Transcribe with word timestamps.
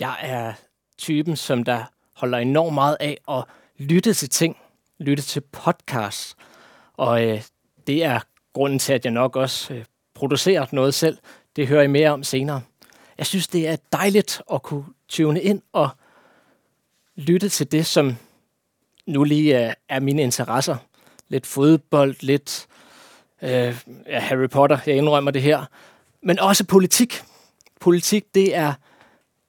Jeg 0.00 0.16
er 0.22 0.52
typen, 0.98 1.36
som 1.36 1.64
der 1.64 1.84
holder 2.12 2.38
enormt 2.38 2.74
meget 2.74 2.96
af 3.00 3.18
at 3.30 3.44
lytte 3.78 4.14
til 4.14 4.30
ting, 4.30 4.56
lytte 4.98 5.22
til 5.22 5.40
podcasts. 5.40 6.36
Og 6.96 7.26
øh, 7.26 7.42
det 7.86 8.04
er 8.04 8.20
grunden 8.52 8.78
til, 8.78 8.92
at 8.92 9.04
jeg 9.04 9.12
nok 9.12 9.36
også 9.36 9.74
øh, 9.74 9.84
producerer 10.14 10.66
noget 10.72 10.94
selv. 10.94 11.18
Det 11.56 11.68
hører 11.68 11.82
I 11.82 11.86
mere 11.86 12.10
om 12.10 12.22
senere. 12.22 12.62
Jeg 13.18 13.26
synes, 13.26 13.48
det 13.48 13.68
er 13.68 13.76
dejligt 13.92 14.42
at 14.52 14.62
kunne 14.62 14.84
tune 15.08 15.42
ind 15.42 15.62
og 15.72 15.88
lytte 17.16 17.48
til 17.48 17.72
det, 17.72 17.86
som 17.86 18.16
nu 19.06 19.24
lige 19.24 19.54
er, 19.54 19.74
er 19.88 20.00
mine 20.00 20.22
interesser. 20.22 20.76
Lidt 21.28 21.46
fodbold, 21.46 22.16
lidt 22.20 22.66
øh, 23.42 23.76
ja, 24.06 24.18
Harry 24.18 24.48
Potter, 24.48 24.78
jeg 24.86 24.96
indrømmer 24.96 25.30
det 25.30 25.42
her. 25.42 25.64
Men 26.22 26.38
også 26.38 26.64
politik. 26.64 27.22
Politik, 27.80 28.34
det 28.34 28.56
er 28.56 28.72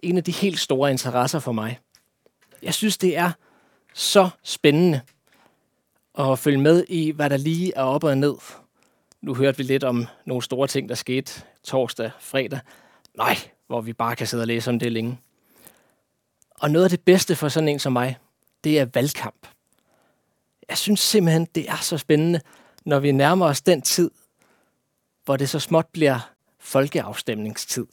en 0.04 0.18
af 0.18 0.24
de 0.24 0.32
helt 0.32 0.60
store 0.60 0.92
interesser 0.92 1.39
for 1.39 1.52
mig. 1.52 1.80
Jeg 2.62 2.74
synes, 2.74 2.98
det 2.98 3.18
er 3.18 3.32
så 3.94 4.30
spændende 4.44 5.02
at 6.20 6.40
følge 6.40 6.60
med 6.60 6.86
i, 6.88 7.12
hvad 7.12 7.30
der 7.30 7.38
lige 7.38 7.74
er 7.76 7.84
op 7.84 8.04
og 8.04 8.18
ned. 8.18 8.36
Nu 9.21 9.36
hørte 9.36 9.57
vi 9.57 9.64
lidt 9.64 9.84
om 9.84 10.07
nogle 10.26 10.43
store 10.43 10.68
ting, 10.68 10.90
der 10.90 10.96
skete 10.96 11.42
torsdag, 11.64 12.12
fredag. 12.20 12.60
Nej, 13.18 13.38
hvor 13.68 13.82
vi 13.82 13.93
bare 13.93 14.16
kan 14.16 14.28
sidde 14.28 14.43
og 14.43 14.48
læse 14.48 14.70
om 14.70 14.80
det 14.80 14.92
længe. 14.92 15.20
Og 16.60 16.71
noget 16.71 16.84
af 16.84 16.90
det 16.90 17.02
bedste 17.02 17.36
for 17.36 17.50
sådan 17.50 17.70
en 17.70 17.79
som 17.79 17.93
mig, 17.93 18.18
det 18.64 18.79
er 18.79 18.86
valgkamp. 18.93 19.48
Jeg 20.70 20.78
synes 20.78 21.00
simpelthen, 21.00 21.46
det 21.56 21.70
er 21.70 21.78
så 21.78 21.98
spændende, 21.98 22.42
når 22.86 23.00
vi 23.00 23.12
nærmer 23.12 23.46
os 23.46 23.62
den 23.62 23.82
tid, 23.82 24.12
hvor 25.26 25.38
det 25.38 25.50
så 25.50 25.60
småt 25.60 25.88
bliver 25.88 26.32
folkeafstemningstid. 26.60 27.86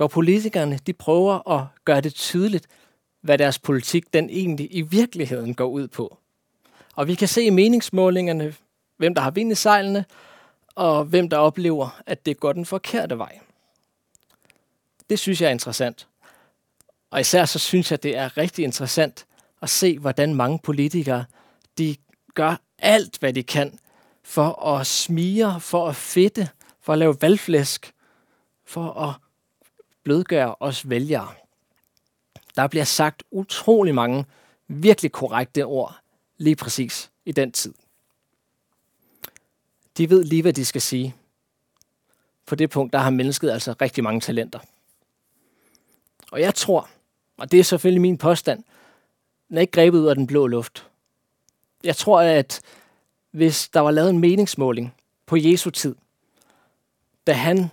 Hvor 0.00 0.08
politikerne 0.08 0.78
de 0.86 0.92
prøver 0.92 1.48
at 1.50 1.66
gøre 1.84 2.00
det 2.00 2.14
tydeligt, 2.14 2.66
hvad 3.20 3.38
deres 3.38 3.58
politik 3.58 4.12
den 4.12 4.30
egentlig 4.30 4.68
i 4.70 4.80
virkeligheden 4.80 5.54
går 5.54 5.66
ud 5.66 5.88
på. 5.88 6.18
Og 6.94 7.06
vi 7.06 7.14
kan 7.14 7.28
se 7.28 7.42
i 7.42 7.50
meningsmålingerne, 7.50 8.54
hvem 8.96 9.14
der 9.14 9.22
har 9.22 9.30
vind 9.30 9.52
i 9.52 9.54
sejlene, 9.54 10.04
og 10.74 11.04
hvem 11.04 11.28
der 11.28 11.36
oplever, 11.36 12.00
at 12.06 12.26
det 12.26 12.40
går 12.40 12.52
den 12.52 12.66
forkerte 12.66 13.18
vej. 13.18 13.38
Det 15.10 15.18
synes 15.18 15.40
jeg 15.40 15.46
er 15.46 15.52
interessant. 15.52 16.08
Og 17.10 17.20
især 17.20 17.44
så 17.44 17.58
synes 17.58 17.90
jeg, 17.90 18.02
det 18.02 18.16
er 18.16 18.36
rigtig 18.36 18.64
interessant 18.64 19.26
at 19.62 19.70
se, 19.70 19.98
hvordan 19.98 20.34
mange 20.34 20.58
politikere 20.62 21.24
de 21.78 21.96
gør 22.34 22.60
alt, 22.78 23.18
hvad 23.18 23.32
de 23.32 23.42
kan 23.42 23.78
for 24.22 24.66
at 24.66 24.86
smige, 24.86 25.60
for 25.60 25.88
at 25.88 25.96
fedte, 25.96 26.48
for 26.80 26.92
at 26.92 26.98
lave 26.98 27.16
valgflæsk, 27.20 27.92
for 28.64 28.92
at 28.92 29.14
blødgør 30.02 30.56
os 30.60 30.88
vælgere. 30.88 31.28
Der 32.56 32.66
bliver 32.66 32.84
sagt 32.84 33.22
utrolig 33.30 33.94
mange 33.94 34.24
virkelig 34.68 35.12
korrekte 35.12 35.64
ord 35.64 35.96
lige 36.36 36.56
præcis 36.56 37.10
i 37.24 37.32
den 37.32 37.52
tid. 37.52 37.74
De 39.96 40.10
ved 40.10 40.24
lige, 40.24 40.42
hvad 40.42 40.52
de 40.52 40.64
skal 40.64 40.80
sige. 40.80 41.14
På 42.46 42.54
det 42.54 42.70
punkt, 42.70 42.92
der 42.92 42.98
har 42.98 43.10
mennesket 43.10 43.50
altså 43.50 43.74
rigtig 43.80 44.04
mange 44.04 44.20
talenter. 44.20 44.58
Og 46.32 46.40
jeg 46.40 46.54
tror, 46.54 46.88
og 47.36 47.52
det 47.52 47.60
er 47.60 47.64
selvfølgelig 47.64 48.00
min 48.00 48.18
påstand, 48.18 48.64
den 49.48 49.56
er 49.56 49.60
ikke 49.60 49.70
grebet 49.70 49.98
ud 49.98 50.06
af 50.06 50.14
den 50.14 50.26
blå 50.26 50.46
luft. 50.46 50.86
Jeg 51.84 51.96
tror, 51.96 52.20
at 52.20 52.60
hvis 53.30 53.68
der 53.68 53.80
var 53.80 53.90
lavet 53.90 54.10
en 54.10 54.18
meningsmåling 54.18 54.94
på 55.26 55.36
Jesu 55.36 55.70
tid, 55.70 55.94
da 57.26 57.32
han 57.32 57.70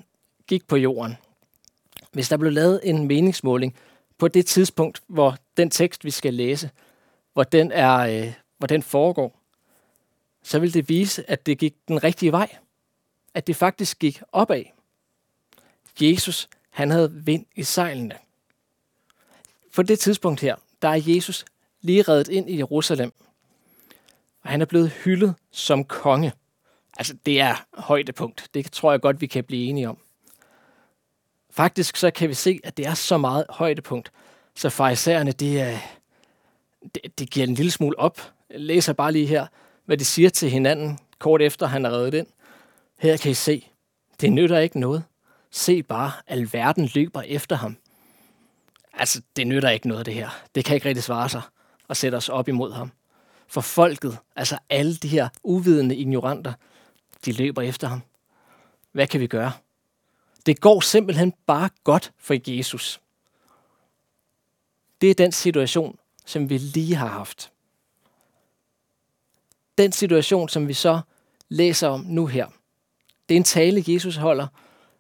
gik 0.48 0.68
på 0.68 0.76
jorden, 0.76 1.18
hvis 2.18 2.30
der 2.30 2.38
blev 2.38 2.52
lavet 2.52 2.80
en 2.84 3.08
meningsmåling 3.08 3.76
på 4.18 4.28
det 4.28 4.46
tidspunkt, 4.46 5.02
hvor 5.08 5.38
den 5.58 5.70
tekst, 5.70 6.06
vi 6.06 6.12
skal 6.12 6.34
læse, 6.34 6.70
hvor 7.34 7.44
den, 7.44 7.72
er, 7.72 7.98
øh, 7.98 8.34
hvor 8.58 8.68
den 8.68 8.84
foregår, 8.84 9.40
så 10.44 10.60
vil 10.60 10.74
det 10.74 10.90
vise, 10.90 11.30
at 11.30 11.46
det 11.46 11.58
gik 11.58 11.76
den 11.88 12.04
rigtige 12.04 12.32
vej. 12.32 12.56
At 13.34 13.48
det 13.48 13.56
faktisk 13.56 14.00
gik 14.00 14.22
opad. 14.32 14.64
Jesus, 16.02 16.50
han 16.70 16.92
havde 16.92 17.14
vind 17.14 17.46
i 17.56 17.64
sejlene. 17.64 18.16
På 19.76 19.84
det 19.84 20.00
tidspunkt 20.00 20.42
her, 20.42 20.56
der 20.82 20.88
er 20.88 21.02
Jesus 21.06 21.46
lige 21.82 22.02
reddet 22.02 22.28
ind 22.28 22.50
i 22.50 22.58
Jerusalem. 22.58 23.12
Og 24.42 24.50
han 24.50 24.62
er 24.62 24.66
blevet 24.66 24.90
hyldet 24.90 25.36
som 25.52 25.84
konge. 25.84 26.34
Altså, 26.98 27.18
det 27.26 27.42
er 27.42 27.66
højdepunkt. 27.74 28.50
Det 28.54 28.72
tror 28.72 28.92
jeg 28.92 29.02
godt, 29.02 29.22
vi 29.22 29.28
kan 29.28 29.44
blive 29.44 29.66
enige 29.66 29.90
om. 29.90 29.98
Faktisk 31.58 31.98
så 31.98 32.12
kan 32.12 32.30
vi 32.30 32.34
se, 32.34 32.60
at 32.64 32.78
det 32.78 32.86
er 32.86 32.94
så 32.94 33.18
meget 33.18 33.46
højdepunkt, 33.50 34.12
så 34.56 34.70
farisæerne, 34.70 35.32
det, 35.32 35.80
det, 36.96 37.20
det 37.20 37.30
giver 37.30 37.48
en 37.48 37.54
lille 37.54 37.72
smule 37.72 38.00
op. 38.00 38.22
Jeg 38.50 38.60
læser 38.60 38.94
bare 38.94 39.12
lige 39.12 39.28
her, 39.28 39.48
hvad 39.86 39.98
de 39.98 40.06
siger 40.06 40.30
til 40.30 40.50
hinanden, 40.50 41.00
kort 41.20 41.42
efter 41.42 41.68
han 41.68 41.86
er 41.86 41.90
reddet 41.90 42.14
ind. 42.14 42.28
Her 43.00 43.18
kan 43.18 43.32
I 43.32 43.34
se, 43.34 43.70
det 44.22 44.32
nytter 44.32 44.60
ikke 44.60 44.80
noget. 44.80 45.04
Se 45.52 45.84
bare, 45.84 46.12
al 46.28 46.50
verden 46.54 46.90
løber 46.96 47.22
efter 47.22 47.56
ham. 47.56 47.78
Altså, 48.94 49.22
det 49.36 49.48
nytter 49.48 49.70
ikke 49.70 49.88
noget, 49.88 50.06
det 50.06 50.14
her. 50.14 50.30
Det 50.56 50.66
kan 50.66 50.76
ikke 50.76 50.88
rigtig 50.88 51.04
svare 51.04 51.30
sig 51.30 51.42
at 51.90 51.98
sætte 51.98 52.16
os 52.16 52.30
op 52.30 52.48
imod 52.48 52.74
ham. 52.74 52.92
For 53.48 53.62
folket, 53.62 54.18
altså 54.36 54.58
alle 54.70 54.96
de 54.96 55.08
her 55.08 55.30
uvidende 55.44 55.96
ignoranter, 55.96 56.54
de 57.26 57.32
løber 57.32 57.62
efter 57.62 57.88
ham. 57.88 58.02
Hvad 58.92 59.08
kan 59.08 59.20
vi 59.20 59.28
gøre? 59.28 59.52
Det 60.48 60.62
går 60.62 60.80
simpelthen 60.80 61.34
bare 61.46 61.70
godt 61.84 62.14
for 62.18 62.36
Jesus. 62.48 63.02
Det 65.02 65.12
er 65.12 65.14
den 65.14 65.32
situation, 65.32 66.00
som 66.26 66.50
vi 66.50 66.58
lige 66.58 66.96
har 66.96 67.08
haft. 67.08 67.52
Den 69.78 69.92
situation, 69.92 70.50
som 70.50 70.68
vi 70.68 70.74
så 70.74 71.02
læser 71.50 71.88
om 71.88 72.00
nu 72.00 72.26
her, 72.26 72.48
det 73.30 73.36
er 73.36 73.38
en 73.38 73.44
tale, 73.44 73.84
Jesus 73.88 74.16
holder, 74.16 74.48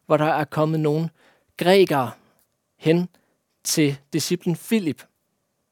hvor 0.05 0.17
der 0.17 0.25
er 0.25 0.43
kommet 0.43 0.79
nogle 0.79 1.09
grækere 1.57 2.11
hen 2.77 3.09
til 3.63 3.97
disciplen 4.13 4.55
Filip. 4.55 5.03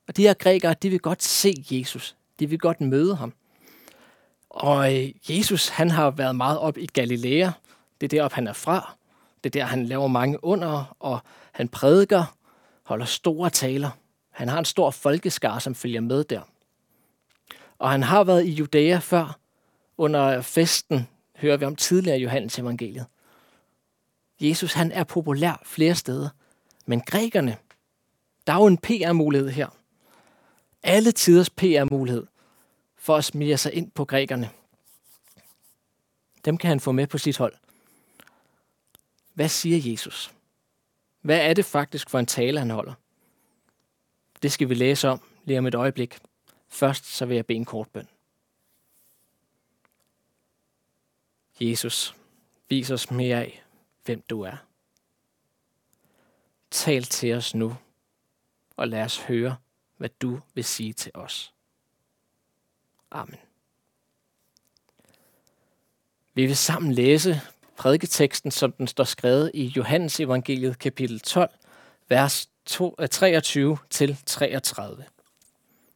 Og 0.07 0.17
de 0.17 0.21
her 0.21 0.33
grækere, 0.33 0.73
de 0.73 0.89
vil 0.89 0.99
godt 0.99 1.23
se 1.23 1.53
Jesus. 1.71 2.15
De 2.39 2.49
vil 2.49 2.59
godt 2.59 2.81
møde 2.81 3.15
ham. 3.15 3.33
Og 4.49 4.95
øh, 4.95 5.11
Jesus, 5.29 5.67
han 5.67 5.91
har 5.91 6.11
været 6.11 6.35
meget 6.35 6.59
op 6.59 6.77
i 6.77 6.85
Galilea. 6.85 7.51
Det 8.01 8.13
er 8.13 8.17
deroppe, 8.17 8.35
han 8.35 8.47
er 8.47 8.53
fra. 8.53 8.97
Det 9.45 9.56
er 9.56 9.59
der, 9.59 9.66
han 9.66 9.85
laver 9.85 10.07
mange 10.07 10.44
under, 10.44 10.95
og 11.00 11.19
han 11.51 11.67
prædiker, 11.67 12.35
holder 12.83 13.06
store 13.06 13.50
taler. 13.50 13.89
Han 14.29 14.47
har 14.47 14.59
en 14.59 14.66
stor 14.66 14.91
folkeskar, 14.91 15.59
som 15.59 15.75
følger 15.75 16.01
med 16.01 16.23
der. 16.23 16.41
Og 17.79 17.91
han 17.91 18.03
har 18.03 18.23
været 18.23 18.45
i 18.45 18.51
Judæa 18.51 18.97
før. 18.97 19.39
Under 19.97 20.41
festen 20.41 21.07
hører 21.35 21.57
vi 21.57 21.66
om 21.66 21.75
tidligere 21.75 22.17
Johannes 22.17 22.59
evangeliet. 22.59 23.05
Jesus 24.39 24.73
han 24.73 24.91
er 24.91 25.03
populær 25.03 25.61
flere 25.66 25.95
steder. 25.95 26.29
Men 26.85 27.01
grækerne, 27.01 27.57
der 28.47 28.53
er 28.53 28.57
jo 28.57 28.66
en 28.66 28.78
PR-mulighed 28.78 29.50
her. 29.50 29.67
Alle 30.84 31.11
tiders 31.11 31.50
PR-mulighed 31.50 32.25
for 32.97 33.16
at 33.16 33.25
smire 33.25 33.57
sig 33.57 33.73
ind 33.73 33.91
på 33.91 34.05
grækerne. 34.05 34.50
Dem 36.45 36.57
kan 36.57 36.67
han 36.67 36.79
få 36.79 36.91
med 36.91 37.07
på 37.07 37.17
sit 37.17 37.38
hold. 37.38 37.53
Hvad 39.35 39.50
siger 39.50 39.91
Jesus? 39.91 40.34
Hvad 41.22 41.50
er 41.50 41.53
det 41.53 41.66
faktisk 41.66 42.09
for 42.09 42.19
en 42.19 42.25
tale, 42.25 42.59
han 42.59 42.69
holder? 42.69 42.94
Det 44.41 44.51
skal 44.51 44.69
vi 44.69 44.73
læse 44.73 45.09
om 45.09 45.22
lige 45.44 45.59
om 45.59 45.66
et 45.66 45.75
øjeblik. 45.75 46.19
Først 46.68 47.06
så 47.06 47.25
vil 47.25 47.35
jeg 47.35 47.46
bede 47.46 47.57
en 47.57 47.66
kort 47.66 47.90
bøn. 47.90 48.07
Jesus, 51.59 52.16
vis 52.69 52.91
os 52.91 53.12
mere 53.12 53.38
af, 53.38 53.63
hvem 54.06 54.22
du 54.22 54.41
er. 54.41 54.57
Tal 56.72 57.03
til 57.03 57.34
os 57.34 57.56
nu, 57.56 57.78
og 58.78 58.88
lad 58.88 59.03
os 59.03 59.22
høre, 59.22 59.58
hvad 59.97 60.09
du 60.09 60.41
vil 60.53 60.64
sige 60.64 60.93
til 60.93 61.11
os. 61.14 61.53
Amen. 63.11 63.40
Vi 66.34 66.46
vil 66.46 66.58
sammen 66.58 66.91
læse 66.91 67.41
prædiketeksten, 67.77 68.51
som 68.51 68.72
den 68.72 68.87
står 68.87 69.03
skrevet 69.03 69.51
i 69.53 69.66
Johannes 69.66 70.19
evangeliet 70.19 70.79
kapitel 70.79 71.19
12, 71.19 71.49
vers 72.09 72.49
23 73.11 73.72
eh, 73.72 73.77
til 73.89 74.17
33. 74.25 75.03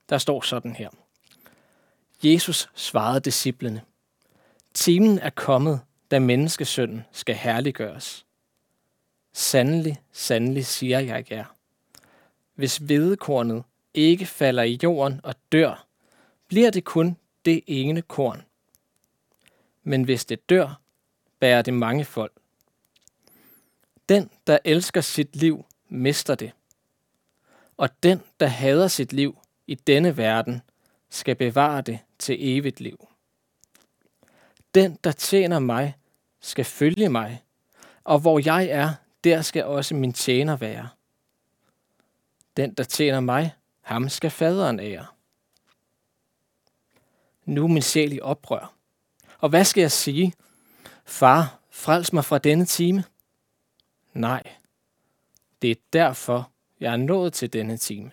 Der 0.10 0.18
står 0.18 0.42
sådan 0.42 0.76
her. 0.76 0.90
Jesus 2.24 2.70
svarede 2.76 3.20
disciplene, 3.20 3.82
Timen 4.74 5.20
er 5.20 5.30
kommet, 5.30 5.82
da 6.12 6.20
menneskesønnen 6.20 7.06
skal 7.12 7.36
herliggøres. 7.36 8.26
Sandelig, 9.34 10.02
sandelig 10.12 10.66
siger 10.66 11.00
jeg 11.00 11.32
jer. 11.32 11.46
Hvis 12.56 12.78
hvedekornet 12.78 13.64
ikke 13.94 14.26
falder 14.26 14.64
i 14.64 14.80
jorden 14.84 15.22
og 15.24 15.36
dør, 15.52 15.88
bliver 16.48 16.70
det 16.70 16.84
kun 16.84 17.18
det 17.46 17.64
ene 17.68 18.02
korn. 18.02 18.44
Men 19.84 20.04
hvis 20.04 20.26
det 20.26 20.50
dør, 20.50 20.82
bærer 21.40 21.62
det 21.62 21.74
mange 21.74 22.06
folk. 22.06 22.34
Den, 24.10 24.30
der 24.48 24.58
elsker 24.66 25.02
sit 25.02 25.36
liv, 25.36 25.66
mister 25.90 26.36
det. 26.36 26.52
og 27.78 27.90
den, 28.04 28.22
der 28.40 28.48
hader 28.48 28.88
sit 28.88 29.14
liv 29.14 29.38
i 29.68 29.76
denne 29.76 30.18
verden, 30.18 30.62
skal 31.10 31.36
bevare 31.36 31.82
det 31.82 32.00
til 32.20 32.58
evigt 32.58 32.80
liv. 32.80 33.08
Den, 34.76 34.98
der 35.04 35.12
tjener 35.12 35.60
mig, 35.60 35.98
skal 36.42 36.66
følge 36.66 37.10
mig, 37.10 37.44
og 38.04 38.20
hvor 38.20 38.42
jeg 38.46 38.66
er, 38.66 38.94
der 39.24 39.42
skal 39.42 39.64
også 39.66 39.96
min 39.96 40.14
tjener 40.14 40.58
være. 40.58 40.90
Den, 42.58 42.74
der 42.74 42.84
tjener 42.84 43.20
mig, 43.20 43.54
ham 43.82 44.10
skal 44.10 44.32
faderen 44.32 44.80
ære. 44.80 45.06
Nu 47.46 47.64
er 47.64 47.68
min 47.68 47.82
sjæl 47.82 48.14
i 48.14 48.20
oprør. 48.20 48.74
Og 49.40 49.50
hvad 49.50 49.66
skal 49.66 49.82
jeg 49.82 49.92
sige? 49.92 50.34
Far, 51.10 51.60
frels 51.70 52.14
mig 52.14 52.26
fra 52.26 52.38
denne 52.38 52.66
time. 52.66 53.04
Nej, 54.14 54.44
det 55.62 55.72
er 55.72 55.76
derfor, 55.94 56.52
jeg 56.80 56.94
er 56.94 56.98
nået 56.98 57.34
til 57.34 57.54
denne 57.54 57.78
time. 57.78 58.12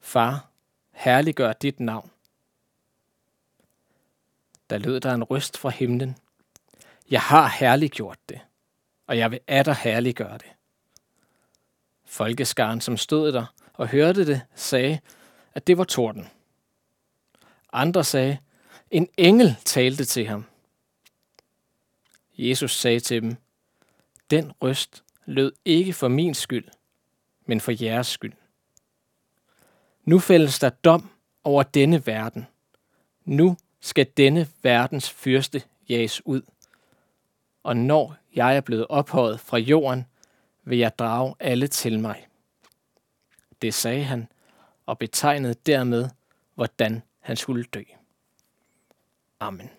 Far, 0.00 0.50
herliggør 0.92 1.52
dit 1.52 1.80
navn. 1.80 2.10
Der 4.70 4.78
lød 4.78 5.00
der 5.00 5.14
en 5.14 5.24
røst 5.24 5.58
fra 5.58 5.68
himlen. 5.68 6.16
Jeg 7.10 7.20
har 7.20 7.48
herliggjort 7.48 8.18
det, 8.28 8.40
og 9.06 9.18
jeg 9.18 9.30
vil 9.30 9.40
atter 9.46 9.74
herliggøre 9.74 10.38
det. 10.38 10.52
Folkeskaren, 12.04 12.80
som 12.80 12.96
stod 12.96 13.32
der 13.32 13.46
og 13.72 13.88
hørte 13.88 14.26
det, 14.26 14.42
sagde, 14.54 15.00
at 15.54 15.66
det 15.66 15.78
var 15.78 15.84
torden. 15.84 16.28
Andre 17.72 18.04
sagde, 18.04 18.38
en 18.90 19.08
engel 19.16 19.56
talte 19.64 20.04
til 20.04 20.26
ham. 20.26 20.49
Jesus 22.48 22.76
sagde 22.76 23.00
til 23.00 23.22
dem, 23.22 23.36
den 24.30 24.52
røst 24.62 25.04
lød 25.24 25.52
ikke 25.64 25.92
for 25.92 26.08
min 26.08 26.34
skyld, 26.34 26.68
men 27.46 27.60
for 27.60 27.84
jeres 27.84 28.06
skyld. 28.06 28.32
Nu 30.04 30.18
fældes 30.18 30.58
der 30.58 30.70
dom 30.70 31.10
over 31.44 31.62
denne 31.62 32.06
verden. 32.06 32.46
Nu 33.24 33.56
skal 33.80 34.06
denne 34.16 34.48
verdens 34.62 35.10
fyrste 35.10 35.62
jages 35.88 36.26
ud. 36.26 36.42
Og 37.62 37.76
når 37.76 38.16
jeg 38.34 38.56
er 38.56 38.60
blevet 38.60 38.86
ophøjet 38.88 39.40
fra 39.40 39.58
jorden, 39.58 40.06
vil 40.64 40.78
jeg 40.78 40.98
drage 40.98 41.34
alle 41.40 41.66
til 41.66 42.00
mig. 42.00 42.26
Det 43.62 43.74
sagde 43.74 44.04
han, 44.04 44.28
og 44.86 44.98
betegnede 44.98 45.54
dermed, 45.54 46.08
hvordan 46.54 47.02
han 47.18 47.36
skulle 47.36 47.64
dø. 47.64 47.82
Amen. 49.40 49.70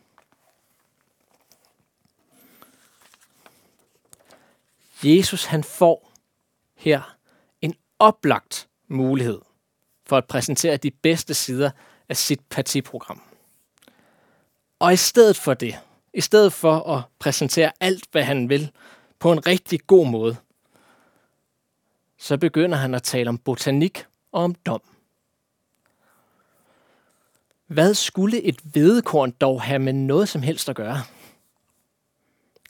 Jesus 5.03 5.45
han 5.45 5.63
får 5.63 6.12
her 6.75 7.15
en 7.62 7.74
oplagt 8.00 8.68
mulighed 8.88 9.42
for 10.06 10.18
at 10.18 10.25
præsentere 10.25 10.77
de 10.77 10.92
bedste 10.92 11.33
sider 11.33 11.71
af 12.09 12.18
sit 12.18 12.39
partiprogram. 12.50 13.21
Og 14.80 14.94
i 14.94 14.98
stedet 14.98 15.38
for 15.38 15.53
det, 15.53 15.80
i 16.13 16.21
stedet 16.21 16.53
for 16.53 16.80
at 16.98 17.03
præsentere 17.19 17.71
alt, 17.80 18.07
hvad 18.12 18.24
han 18.24 18.50
vil, 18.50 18.71
på 19.19 19.31
en 19.31 19.48
rigtig 19.48 19.80
god 19.88 20.07
måde, 20.07 20.38
så 22.18 22.38
begynder 22.38 22.77
han 22.77 22.95
at 22.95 23.04
tale 23.04 23.30
om 23.30 23.38
botanik 23.38 24.06
og 24.31 24.44
om 24.44 24.56
dom. 24.56 24.81
Hvad 27.68 27.94
skulle 27.94 28.42
et 28.42 28.75
vedekorn 28.75 29.31
dog 29.31 29.62
have 29.62 29.80
med 29.80 29.94
noget 29.94 30.30
som 30.30 30.42
helst 30.42 30.69
at 30.69 30.75
gøre? 30.75 30.97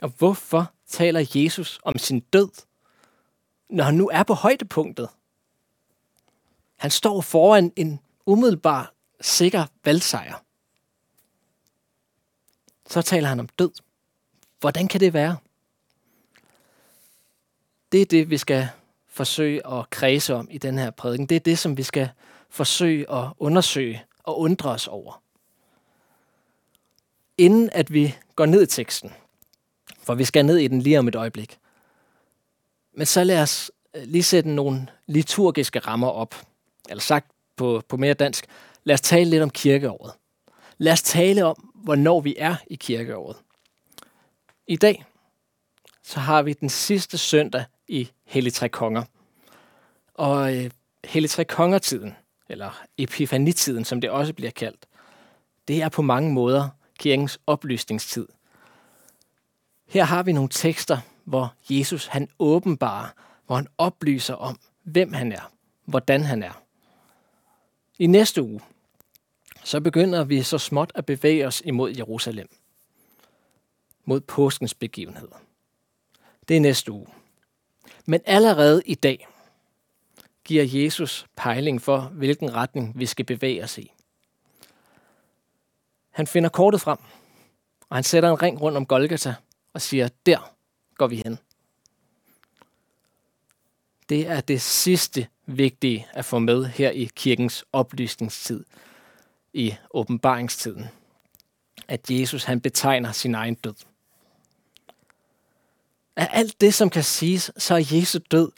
Og 0.02 0.10
hvorfor 0.18 0.72
taler 0.92 1.32
Jesus 1.36 1.80
om 1.84 1.98
sin 1.98 2.20
død, 2.20 2.50
når 3.70 3.84
han 3.84 3.96
nu 3.96 4.10
er 4.10 4.24
på 4.24 4.34
højdepunktet? 4.34 5.10
Han 6.76 6.92
står 6.92 7.22
foran 7.22 7.74
en 7.76 8.00
umiddelbar 8.26 8.94
sikker 9.22 9.66
valgsejr. 9.86 10.44
Så 12.90 13.02
taler 13.02 13.28
han 13.28 13.40
om 13.40 13.48
død. 13.48 13.72
Hvordan 14.60 14.88
kan 14.88 15.00
det 15.00 15.14
være? 15.14 15.38
Det 17.92 18.02
er 18.02 18.06
det, 18.06 18.30
vi 18.30 18.38
skal 18.38 18.70
forsøge 19.08 19.68
at 19.68 19.90
kredse 19.90 20.36
om 20.36 20.48
i 20.52 20.58
den 20.58 20.78
her 20.78 20.92
prædiken. 20.92 21.28
Det 21.28 21.36
er 21.36 21.40
det, 21.40 21.60
som 21.60 21.78
vi 21.78 21.84
skal 21.84 22.10
forsøge 22.50 23.12
at 23.12 23.34
undersøge 23.40 24.04
og 24.24 24.40
undre 24.40 24.70
os 24.70 24.88
over. 24.88 25.22
Inden 27.38 27.70
at 27.70 27.94
vi 27.94 28.16
går 28.36 28.46
ned 28.46 28.64
i 28.64 28.66
teksten, 28.66 29.14
for 30.12 30.16
vi 30.16 30.26
skal 30.26 30.46
ned 30.46 30.58
i 30.58 30.68
den 30.68 30.82
lige 30.82 31.00
om 31.00 31.08
et 31.08 31.16
øjeblik. 31.16 31.58
Men 32.98 33.06
så 33.06 33.24
lad 33.24 33.42
os 33.42 33.72
øh, 33.96 34.04
lige 34.04 34.24
sætte 34.24 34.50
nogle 34.50 34.88
liturgiske 35.08 35.80
rammer 35.80 36.08
op. 36.08 36.36
Eller 36.90 37.02
sagt 37.02 37.32
på, 37.56 37.82
på 37.88 37.98
mere 37.98 38.14
dansk, 38.14 38.46
lad 38.84 38.94
os 38.94 39.02
tale 39.02 39.30
lidt 39.30 39.44
om 39.44 39.50
kirkeåret. 39.50 40.14
Lad 40.78 40.94
os 40.94 41.02
tale 41.02 41.46
om, 41.46 41.72
hvornår 41.76 42.22
vi 42.22 42.36
er 42.38 42.56
i 42.68 42.76
kirkeåret. 42.76 43.38
I 44.68 44.76
dag, 44.76 45.06
så 46.04 46.20
har 46.20 46.42
vi 46.42 46.54
den 46.54 46.70
sidste 46.70 47.18
søndag 47.18 47.64
i 47.88 48.10
Hellig 48.26 48.54
Tre 48.54 48.70
Konger. 48.70 49.04
Og 50.14 50.56
øh, 50.56 50.72
Hellig 51.06 51.30
Tre 51.30 51.46
Konger-tiden, 51.46 52.16
eller 52.50 52.84
epifanitiden, 52.98 53.86
som 53.86 54.02
det 54.02 54.10
også 54.10 54.34
bliver 54.34 54.52
kaldt, 54.52 54.86
det 55.68 55.82
er 55.82 55.90
på 55.90 56.02
mange 56.02 56.34
måder 56.34 56.70
kirkens 57.00 57.40
oplysningstid. 57.48 58.28
Her 59.92 60.04
har 60.04 60.24
vi 60.24 60.32
nogle 60.32 60.50
tekster, 60.50 60.98
hvor 61.24 61.54
Jesus 61.70 62.06
han 62.06 62.30
åbenbarer, 62.40 63.10
hvor 63.46 63.56
han 63.56 63.68
oplyser 63.78 64.34
om, 64.34 64.60
hvem 64.84 65.14
han 65.14 65.32
er, 65.32 65.52
hvordan 65.86 66.22
han 66.24 66.44
er. 66.44 66.64
I 68.00 68.08
næste 68.08 68.44
uge, 68.44 68.62
så 69.64 69.82
begynder 69.82 70.24
vi 70.24 70.44
så 70.44 70.58
småt 70.58 70.92
at 70.96 71.06
bevæge 71.06 71.48
os 71.48 71.62
imod 71.66 71.96
Jerusalem. 71.98 72.50
Mod 74.06 74.22
påskens 74.22 74.74
begivenheder. 74.74 75.36
Det 76.48 76.58
er 76.58 76.62
næste 76.62 76.92
uge. 76.92 77.08
Men 78.06 78.22
allerede 78.26 78.82
i 78.86 78.96
dag 78.96 79.28
giver 80.44 80.64
Jesus 80.68 81.26
pejling 81.36 81.82
for, 81.82 82.00
hvilken 82.00 82.54
retning 82.54 83.00
vi 83.00 83.06
skal 83.06 83.26
bevæge 83.26 83.64
os 83.64 83.78
i. 83.78 83.92
Han 86.10 86.28
finder 86.28 86.50
kortet 86.50 86.82
frem, 86.82 86.98
og 87.90 87.98
han 87.98 88.04
sætter 88.04 88.32
en 88.32 88.42
ring 88.42 88.62
rundt 88.62 88.78
om 88.78 88.86
Golgata 88.86 89.36
og 89.74 89.82
siger, 89.82 90.10
der 90.26 90.56
går 90.96 91.08
vi 91.08 91.22
hen. 91.26 91.40
Det 94.10 94.28
er 94.28 94.42
det 94.42 94.62
sidste 94.62 95.28
vigtige 95.46 96.08
at 96.14 96.26
få 96.26 96.40
med 96.40 96.66
her 96.66 96.90
i 96.90 97.10
kirkens 97.16 97.66
oplysningstid, 97.74 98.64
i 99.54 99.76
åbenbaringstiden, 99.92 100.86
at 101.88 102.12
Jesus 102.12 102.44
han 102.44 102.62
betegner 102.62 103.12
sin 103.12 103.36
egen 103.36 103.56
død. 103.56 103.76
Af 106.16 106.30
alt 106.32 106.62
det, 106.62 106.74
som 106.74 106.90
kan 106.90 107.04
siges, 107.04 107.52
så 107.58 107.76
er 107.76 107.88
Jesu 107.92 108.20
død 108.32 108.52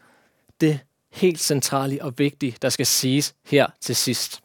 det 0.62 0.79
helt 1.10 1.39
centrale 1.39 2.03
og 2.03 2.13
vigtige, 2.17 2.58
der 2.62 2.70
skal 2.70 2.86
siges 2.86 3.36
her 3.43 3.67
til 3.82 3.96
sidst. 3.96 4.43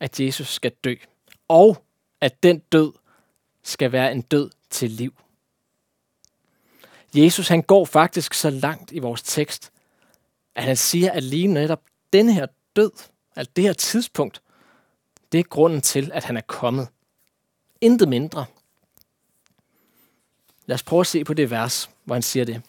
At 0.00 0.20
Jesus 0.20 0.48
skal 0.48 0.70
dø, 0.84 0.94
og 1.48 1.84
at 2.20 2.42
den 2.42 2.58
død 2.58 2.92
skal 3.62 3.92
være 3.92 4.12
en 4.12 4.22
død 4.22 4.50
til 4.70 4.90
liv. 4.90 5.14
Jesus 7.14 7.48
han 7.48 7.62
går 7.62 7.84
faktisk 7.84 8.34
så 8.34 8.50
langt 8.50 8.92
i 8.92 8.98
vores 8.98 9.22
tekst, 9.22 9.72
at 10.54 10.64
han 10.64 10.76
siger, 10.76 11.12
at 11.12 11.22
lige 11.22 11.46
netop 11.46 11.82
denne 12.12 12.32
her 12.32 12.46
død, 12.76 12.90
at 13.34 13.56
det 13.56 13.64
her 13.64 13.72
tidspunkt, 13.72 14.42
det 15.32 15.40
er 15.40 15.44
grunden 15.44 15.80
til, 15.80 16.10
at 16.14 16.24
han 16.24 16.36
er 16.36 16.40
kommet. 16.40 16.88
Intet 17.80 18.08
mindre. 18.08 18.46
Lad 20.66 20.74
os 20.74 20.82
prøve 20.82 21.00
at 21.00 21.06
se 21.06 21.24
på 21.24 21.34
det 21.34 21.50
vers, 21.50 21.90
hvor 22.04 22.14
han 22.14 22.22
siger 22.22 22.44
det. 22.44 22.62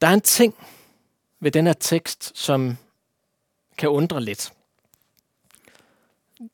Der 0.00 0.06
er 0.06 0.14
en 0.14 0.20
ting 0.20 0.54
ved 1.40 1.50
den 1.50 1.66
her 1.66 1.72
tekst, 1.72 2.32
som 2.34 2.76
kan 3.78 3.88
undre 3.88 4.20
lidt. 4.20 4.52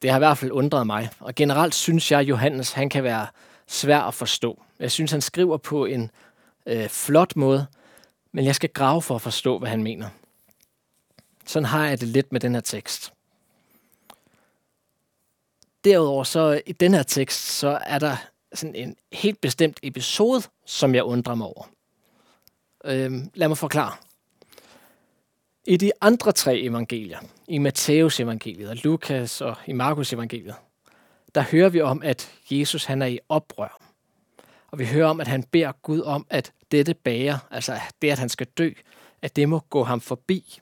Det 0.02 0.10
har 0.10 0.16
i 0.16 0.20
hvert 0.20 0.38
fald 0.38 0.50
undret 0.50 0.86
mig, 0.86 1.10
og 1.20 1.34
generelt 1.34 1.74
synes 1.74 2.12
jeg, 2.12 2.20
at 2.20 2.26
Johannes 2.26 2.72
han 2.72 2.88
kan 2.88 3.04
være 3.04 3.26
svær 3.66 4.00
at 4.00 4.14
forstå. 4.14 4.62
Jeg 4.78 4.90
synes, 4.90 5.10
han 5.10 5.20
skriver 5.20 5.56
på 5.56 5.84
en 5.84 6.10
øh, 6.66 6.88
flot 6.88 7.36
måde, 7.36 7.66
men 8.32 8.44
jeg 8.44 8.54
skal 8.54 8.70
grave 8.70 9.02
for 9.02 9.14
at 9.14 9.22
forstå, 9.22 9.58
hvad 9.58 9.68
han 9.68 9.82
mener. 9.82 10.08
Sådan 11.46 11.66
har 11.66 11.88
jeg 11.88 12.00
det 12.00 12.08
lidt 12.08 12.32
med 12.32 12.40
den 12.40 12.54
her 12.54 12.60
tekst. 12.60 13.12
Derudover 15.84 16.24
så 16.24 16.62
i 16.66 16.72
den 16.72 16.94
her 16.94 17.02
tekst, 17.02 17.40
så 17.40 17.78
er 17.86 17.98
der 17.98 18.16
sådan 18.54 18.74
en 18.74 18.96
helt 19.12 19.40
bestemt 19.40 19.80
episode, 19.82 20.42
som 20.66 20.94
jeg 20.94 21.04
undrer 21.04 21.34
mig 21.34 21.46
over. 21.46 21.68
Øh, 22.84 23.12
lad 23.34 23.48
mig 23.48 23.58
forklare. 23.58 23.92
I 25.68 25.76
de 25.76 25.92
andre 26.00 26.32
tre 26.32 26.60
evangelier, 26.60 27.18
i 27.48 27.58
Matthæus 27.58 28.20
evangeliet, 28.20 28.70
og 28.70 28.76
Lukas 28.76 29.40
og 29.40 29.56
i 29.66 29.72
Markus 29.72 30.12
evangeliet, 30.12 30.54
der 31.34 31.42
hører 31.42 31.68
vi 31.68 31.80
om, 31.80 32.02
at 32.02 32.32
Jesus 32.50 32.84
han 32.84 33.02
er 33.02 33.06
i 33.06 33.18
oprør. 33.28 33.80
Og 34.70 34.78
vi 34.78 34.86
hører 34.86 35.08
om, 35.08 35.20
at 35.20 35.26
han 35.26 35.42
beder 35.42 35.72
Gud 35.72 36.00
om 36.00 36.26
at 36.30 36.52
dette 36.72 36.94
bager, 36.94 37.38
altså 37.50 37.80
det, 38.02 38.10
at 38.10 38.18
han 38.18 38.28
skal 38.28 38.46
dø, 38.46 38.70
at 39.22 39.36
det 39.36 39.48
må 39.48 39.58
gå 39.58 39.84
ham 39.84 40.00
forbi. 40.00 40.60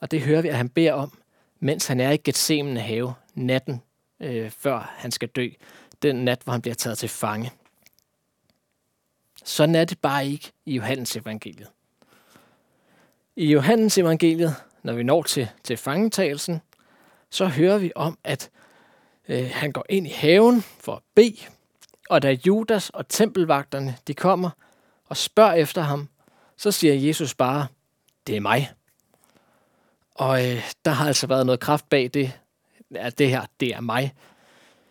Og 0.00 0.10
det 0.10 0.20
hører 0.20 0.42
vi, 0.42 0.48
at 0.48 0.56
han 0.56 0.68
beder 0.68 0.92
om, 0.92 1.18
mens 1.60 1.86
han 1.86 2.00
er 2.00 2.10
i 2.10 2.16
Gethsemane 2.16 2.80
have 2.80 3.14
natten, 3.34 3.82
øh, 4.20 4.50
før 4.50 4.94
han 4.96 5.10
skal 5.10 5.28
dø. 5.28 5.48
Den 6.02 6.16
nat, 6.16 6.40
hvor 6.44 6.52
han 6.52 6.62
bliver 6.62 6.74
taget 6.74 6.98
til 6.98 7.08
fange. 7.08 7.50
Sådan 9.44 9.74
er 9.74 9.84
det 9.84 9.98
bare 9.98 10.26
ikke 10.26 10.52
i 10.66 10.74
Johannes 10.74 11.16
evangeliet. 11.16 11.68
I 13.36 13.52
Johannes 13.52 13.98
evangeliet, 13.98 14.54
når 14.82 14.92
vi 14.92 15.02
når 15.02 15.22
til, 15.22 15.48
til 15.64 15.76
fangetagelsen, 15.76 16.60
så 17.30 17.46
hører 17.46 17.78
vi 17.78 17.92
om, 17.94 18.18
at 18.24 18.50
øh, 19.28 19.50
han 19.52 19.72
går 19.72 19.86
ind 19.88 20.06
i 20.06 20.10
haven 20.10 20.62
for 20.62 20.94
at 20.94 21.02
bede, 21.14 21.36
og 22.08 22.22
da 22.22 22.38
Judas 22.46 22.90
og 22.90 23.08
tempelvagterne 23.08 23.96
de 24.06 24.14
kommer 24.14 24.50
og 25.04 25.16
spørger 25.16 25.52
efter 25.52 25.82
ham, 25.82 26.08
så 26.56 26.70
siger 26.70 26.94
Jesus 26.94 27.34
bare, 27.34 27.66
det 28.26 28.36
er 28.36 28.40
mig. 28.40 28.72
Og 30.14 30.50
øh, 30.50 30.62
der 30.84 30.90
har 30.90 31.06
altså 31.06 31.26
været 31.26 31.46
noget 31.46 31.60
kraft 31.60 31.88
bag 31.88 32.10
det, 32.14 32.32
at 32.94 33.18
det 33.18 33.28
her, 33.28 33.46
det 33.60 33.68
er 33.68 33.80
mig. 33.80 34.14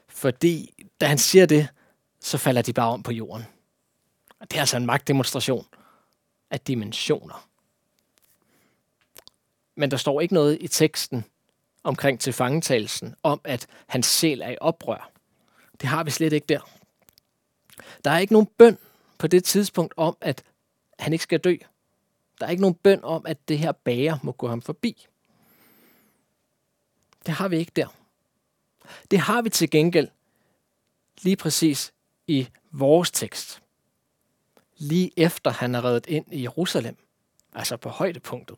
Fordi 0.08 0.74
da 1.02 1.06
han 1.06 1.18
siger 1.18 1.46
det, 1.46 1.68
så 2.20 2.38
falder 2.38 2.62
de 2.62 2.74
bare 2.74 2.90
om 2.90 3.04
på 3.04 3.12
jorden. 3.12 3.46
Og 4.40 4.52
det 4.52 4.58
er 4.58 4.62
altså 4.62 4.78
en 4.78 4.86
magtdemonstration 4.86 5.66
af 6.52 6.60
dimensioner. 6.60 7.51
Men 9.76 9.92
der 9.92 9.98
står 9.98 10.22
ikke 10.22 10.34
noget 10.34 10.58
i 10.62 10.68
teksten 10.68 11.26
omkring 11.84 12.20
tilfangetagelsen 12.20 13.16
om, 13.24 13.42
at 13.44 13.68
hans 13.88 14.08
sjæl 14.08 14.42
er 14.42 14.50
i 14.50 14.58
oprør. 14.62 15.12
Det 15.82 15.90
har 15.90 16.04
vi 16.04 16.12
slet 16.12 16.34
ikke 16.34 16.48
der. 16.48 16.70
Der 18.04 18.12
er 18.12 18.18
ikke 18.18 18.34
nogen 18.34 18.48
bøn 18.58 18.78
på 19.18 19.28
det 19.28 19.44
tidspunkt 19.44 19.94
om, 19.98 20.18
at 20.22 20.44
han 21.00 21.14
ikke 21.14 21.24
skal 21.24 21.40
dø. 21.40 21.56
Der 22.40 22.46
er 22.46 22.50
ikke 22.50 22.62
nogen 22.62 22.76
bøn 22.76 23.04
om, 23.04 23.26
at 23.26 23.48
det 23.48 23.60
her 23.60 23.72
bager 23.72 24.18
må 24.24 24.32
gå 24.32 24.48
ham 24.48 24.62
forbi. 24.62 25.08
Det 27.26 27.34
har 27.34 27.48
vi 27.48 27.58
ikke 27.58 27.72
der. 27.76 27.88
Det 29.12 29.20
har 29.20 29.42
vi 29.42 29.50
til 29.50 29.70
gengæld 29.70 30.08
lige 31.22 31.36
præcis 31.36 31.94
i 32.28 32.48
vores 32.72 33.12
tekst. 33.12 33.62
Lige 34.78 35.12
efter 35.18 35.52
han 35.52 35.76
er 35.76 35.84
reddet 35.84 36.08
ind 36.08 36.34
i 36.34 36.42
Jerusalem, 36.44 36.98
altså 37.54 37.78
på 37.78 37.90
højdepunktet. 37.90 38.58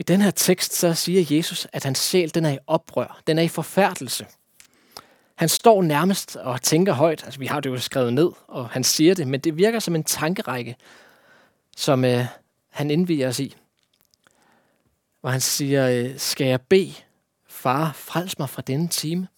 I 0.00 0.02
den 0.02 0.20
her 0.20 0.30
tekst 0.30 0.72
så 0.72 0.94
siger 0.94 1.36
Jesus, 1.36 1.66
at 1.72 1.84
hans 1.84 1.98
sjæl 1.98 2.34
den 2.34 2.44
er 2.44 2.50
i 2.50 2.58
oprør, 2.66 3.20
den 3.26 3.38
er 3.38 3.42
i 3.42 3.48
forfærdelse. 3.48 4.26
Han 5.34 5.48
står 5.48 5.82
nærmest 5.82 6.36
og 6.36 6.62
tænker 6.62 6.92
højt, 6.92 7.24
altså 7.24 7.40
vi 7.40 7.46
har 7.46 7.60
det 7.60 7.70
jo 7.70 7.78
skrevet 7.78 8.12
ned, 8.12 8.30
og 8.48 8.68
han 8.68 8.84
siger 8.84 9.14
det, 9.14 9.28
men 9.28 9.40
det 9.40 9.56
virker 9.56 9.78
som 9.78 9.94
en 9.94 10.04
tankerække, 10.04 10.76
som 11.76 12.04
øh, 12.04 12.26
han 12.68 12.90
indviger 12.90 13.28
os 13.28 13.40
i. 13.40 13.56
Hvor 15.20 15.30
han 15.30 15.40
siger, 15.40 15.88
øh, 15.88 16.18
skal 16.18 16.46
jeg 16.46 16.60
bede, 16.60 16.94
far, 17.48 17.92
frels 17.92 18.38
mig 18.38 18.50
fra 18.50 18.62
denne 18.62 18.88
time? 18.88 19.28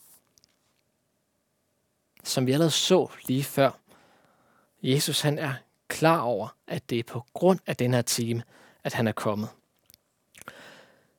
Som 2.25 2.47
vi 2.47 2.53
allerede 2.53 2.71
så 2.71 3.09
lige 3.29 3.45
før. 3.45 3.71
Jesus 4.83 5.21
han 5.21 5.39
er 5.39 5.55
klar 5.89 6.21
over, 6.21 6.57
at 6.67 6.91
det 6.91 6.99
er 6.99 7.03
på 7.03 7.25
grund 7.35 7.59
af 7.67 7.77
den 7.77 7.95
her 7.95 8.03
time, 8.03 8.43
at 8.85 8.93
han 8.93 9.09
er 9.09 9.13
kommet. 9.13 9.49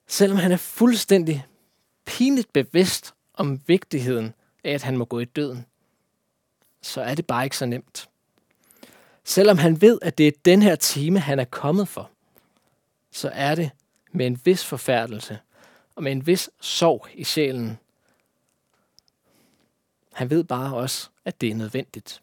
Selvom 0.07 0.37
han 0.37 0.51
er 0.51 0.57
fuldstændig 0.57 1.45
pinligt 2.05 2.53
bevidst 2.53 3.13
om 3.33 3.61
vigtigheden 3.67 4.33
af, 4.63 4.71
at 4.71 4.83
han 4.83 4.97
må 4.97 5.05
gå 5.05 5.19
i 5.19 5.25
døden, 5.25 5.65
så 6.81 7.01
er 7.01 7.15
det 7.15 7.27
bare 7.27 7.43
ikke 7.43 7.57
så 7.57 7.65
nemt. 7.65 8.09
Selvom 9.23 9.57
han 9.57 9.81
ved, 9.81 9.99
at 10.01 10.17
det 10.17 10.27
er 10.27 10.31
den 10.45 10.61
her 10.61 10.75
time, 10.75 11.19
han 11.19 11.39
er 11.39 11.45
kommet 11.45 11.87
for, 11.87 12.11
så 13.11 13.29
er 13.33 13.55
det 13.55 13.71
med 14.11 14.27
en 14.27 14.41
vis 14.45 14.65
forfærdelse 14.65 15.39
og 15.95 16.03
med 16.03 16.11
en 16.11 16.27
vis 16.27 16.49
sorg 16.61 17.07
i 17.13 17.23
sjælen. 17.23 17.79
Han 20.13 20.29
ved 20.29 20.43
bare 20.43 20.75
også, 20.75 21.09
at 21.25 21.41
det 21.41 21.51
er 21.51 21.55
nødvendigt. 21.55 22.21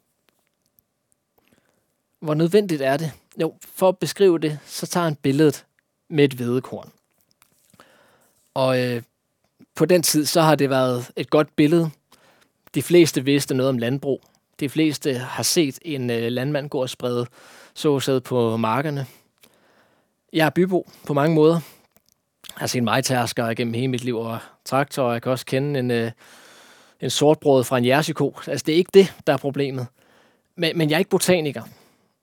Hvor 2.20 2.34
nødvendigt 2.34 2.82
er 2.82 2.96
det? 2.96 3.12
Jo, 3.40 3.54
for 3.60 3.88
at 3.88 3.98
beskrive 3.98 4.38
det, 4.38 4.58
så 4.66 4.86
tager 4.86 5.04
han 5.04 5.16
billedet 5.16 5.66
med 6.08 6.24
et 6.24 6.32
hvedekorn. 6.32 6.92
Og 8.54 8.80
øh, 8.80 9.02
på 9.74 9.84
den 9.84 10.02
tid, 10.02 10.26
så 10.26 10.40
har 10.40 10.54
det 10.54 10.70
været 10.70 11.10
et 11.16 11.30
godt 11.30 11.56
billede. 11.56 11.90
De 12.74 12.82
fleste 12.82 13.24
vidste 13.24 13.54
noget 13.54 13.68
om 13.68 13.78
landbrug. 13.78 14.22
De 14.60 14.68
fleste 14.68 15.14
har 15.14 15.42
set 15.42 15.78
en 15.82 16.10
øh, 16.10 16.32
landmand 16.32 16.68
gå 16.68 16.82
og 16.82 16.90
sprede 16.90 17.26
såsæd 17.74 18.20
på 18.20 18.56
markerne. 18.56 19.06
Jeg 20.32 20.46
er 20.46 20.50
bybo 20.50 20.88
på 21.06 21.14
mange 21.14 21.34
måder. 21.34 21.54
Jeg 22.48 22.62
har 22.62 22.66
set 22.66 22.82
majtærsker 22.82 23.54
gennem 23.54 23.74
hele 23.74 23.88
mit 23.88 24.04
liv 24.04 24.16
og 24.16 24.38
traktor. 24.64 25.12
Jeg 25.12 25.22
kan 25.22 25.32
også 25.32 25.46
kende 25.46 25.80
en, 25.80 25.90
øh, 25.90 26.10
en 27.00 27.10
sortbrød 27.10 27.64
fra 27.64 27.78
en 27.78 27.84
jersiko. 27.84 28.36
Altså, 28.46 28.64
det 28.66 28.72
er 28.72 28.76
ikke 28.76 28.90
det, 28.94 29.14
der 29.26 29.32
er 29.32 29.36
problemet. 29.36 29.86
Men, 30.56 30.78
men 30.78 30.90
jeg 30.90 30.94
er 30.94 30.98
ikke 30.98 31.10
botaniker. 31.10 31.62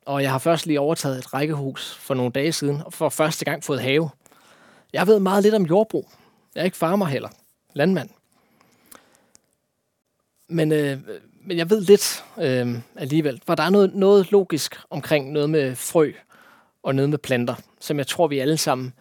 Og 0.05 0.23
jeg 0.23 0.31
har 0.31 0.39
først 0.39 0.65
lige 0.65 0.79
overtaget 0.79 1.17
et 1.17 1.33
rækkehus 1.33 1.95
for 1.95 2.13
nogle 2.13 2.31
dage 2.31 2.51
siden, 2.51 2.81
og 2.85 2.93
for 2.93 3.09
første 3.09 3.45
gang 3.45 3.63
fået 3.63 3.81
have. 3.81 4.09
Jeg 4.93 5.07
ved 5.07 5.19
meget 5.19 5.43
lidt 5.43 5.55
om 5.55 5.65
jordbrug. 5.65 6.09
Jeg 6.55 6.61
er 6.61 6.65
ikke 6.65 6.77
farmer 6.77 7.05
heller. 7.05 7.29
Landmand. 7.73 8.09
Men, 10.47 10.71
øh, 10.71 10.99
men 11.41 11.57
jeg 11.57 11.69
ved 11.69 11.81
lidt 11.81 12.23
øh, 12.37 12.79
alligevel, 12.95 13.41
for 13.45 13.55
der 13.55 13.63
er 13.63 13.69
noget, 13.69 13.95
noget 13.95 14.31
logisk 14.31 14.75
omkring 14.89 15.31
noget 15.31 15.49
med 15.49 15.75
frø 15.75 16.11
og 16.83 16.95
noget 16.95 17.09
med 17.09 17.17
planter, 17.17 17.55
som 17.79 17.97
jeg 17.97 18.07
tror, 18.07 18.27
vi 18.27 18.39
alle 18.39 18.57
sammen 18.57 18.93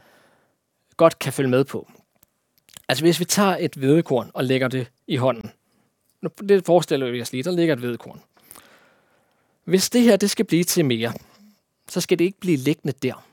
godt 0.96 1.18
kan 1.18 1.32
følge 1.32 1.50
med 1.50 1.64
på. 1.64 1.90
Altså 2.88 3.04
hvis 3.04 3.20
vi 3.20 3.24
tager 3.24 3.56
et 3.60 3.74
hvedekorn 3.74 4.30
og 4.34 4.44
lægger 4.44 4.68
det 4.68 4.86
i 5.06 5.16
hånden. 5.16 5.50
Det 6.48 6.66
forestiller 6.66 7.10
vi 7.10 7.22
os 7.22 7.32
lige, 7.32 7.42
der 7.42 7.50
ligger 7.50 7.74
et 7.74 7.80
hvedekorn. 7.80 8.20
Hvis 9.64 9.90
det 9.90 10.02
her 10.02 10.16
det 10.16 10.30
skal 10.30 10.44
blive 10.44 10.64
til 10.64 10.84
mere, 10.84 11.12
så 11.88 12.00
skal 12.00 12.18
det 12.18 12.24
ikke 12.24 12.40
blive 12.40 12.56
liggende 12.56 12.92
der. 13.02 13.26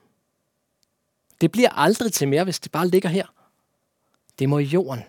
Det 1.43 1.51
bliver 1.51 1.69
aldrig 1.69 2.13
til 2.13 2.27
mere, 2.27 2.43
hvis 2.43 2.59
det 2.59 2.71
bare 2.71 2.87
ligger 2.87 3.09
her. 3.09 3.25
Det 4.39 4.49
må 4.49 4.59
i 4.59 4.63
jorden. 4.63 5.03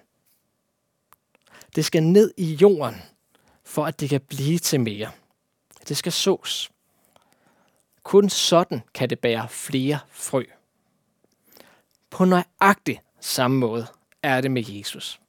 Det 1.76 1.84
skal 1.84 2.02
ned 2.02 2.34
i 2.36 2.54
jorden, 2.54 2.94
for 3.64 3.86
at 3.86 4.00
det 4.00 4.08
kan 4.08 4.20
blive 4.20 4.58
til 4.58 4.80
mere. 4.80 5.10
Det 5.88 5.96
skal 5.96 6.12
sås. 6.12 6.70
Kun 8.02 8.30
sådan 8.30 8.82
kan 8.94 9.10
det 9.10 9.18
bære 9.18 9.48
flere 9.48 9.98
frø. 10.10 10.44
På 12.10 12.24
nøjagtig 12.24 13.00
samme 13.20 13.58
måde 13.58 13.86
er 14.22 14.40
det 14.40 14.50
med 14.50 14.64
Jesus. 14.68 15.20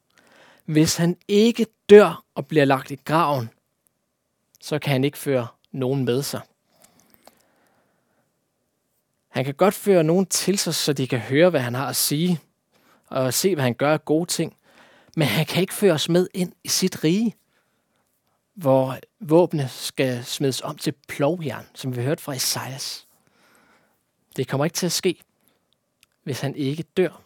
Hvis 0.65 0.95
han 0.95 1.17
ikke 1.27 1.67
dør 1.89 2.24
og 2.35 2.47
bliver 2.47 2.65
lagt 2.65 2.91
i 2.91 2.95
graven, 2.95 3.50
så 4.62 4.79
kan 4.79 4.91
han 4.91 5.03
ikke 5.03 5.17
føre 5.17 5.47
nogen 5.71 6.05
med 6.05 6.24
sig. 6.24 6.41
Han 9.36 9.46
kan 9.46 9.54
godt 9.54 9.74
føre 9.74 10.04
nogen 10.04 10.25
til 10.25 10.58
sig, 10.58 10.75
så 10.75 10.94
de 10.94 11.08
kan 11.08 11.20
høre, 11.20 11.50
hvad 11.50 11.62
han 11.62 11.74
har 11.74 11.88
at 11.88 11.96
sige, 11.96 12.39
og 13.08 13.34
se, 13.34 13.56
hvad 13.56 13.63
han 13.63 13.74
gør 13.74 13.94
af 13.94 14.06
gode 14.06 14.25
ting. 14.25 14.58
Men 15.15 15.27
han 15.27 15.46
kan 15.46 15.62
ikke 15.62 15.74
føre 15.74 15.94
os 15.94 16.10
med 16.10 16.27
ind 16.34 16.54
i 16.63 16.68
sit 16.68 17.04
rige, 17.04 17.36
hvor 18.54 18.98
våbne 19.20 19.70
skal 19.70 20.25
smides 20.25 20.62
om 20.62 20.77
til 20.77 20.94
plovjern, 21.08 21.65
som 21.74 21.96
vi 21.96 22.01
hørte 22.01 22.24
fra 22.24 22.34
Esajas. 22.34 23.08
Det 24.36 24.48
kommer 24.48 24.65
ikke 24.65 24.75
til 24.75 24.86
at 24.86 24.92
ske, 24.92 25.22
hvis 26.24 26.39
han 26.39 26.56
ikke 26.56 26.84
dør. 26.84 27.22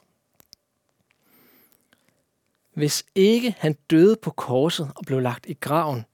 Hvis 2.74 3.04
ikke 3.16 3.56
han 3.60 3.74
døde 3.90 4.16
på 4.16 4.32
korset 4.32 4.92
og 4.96 5.06
blev 5.06 5.20
lagt 5.20 5.46
i 5.46 5.54
graven, 5.54 6.06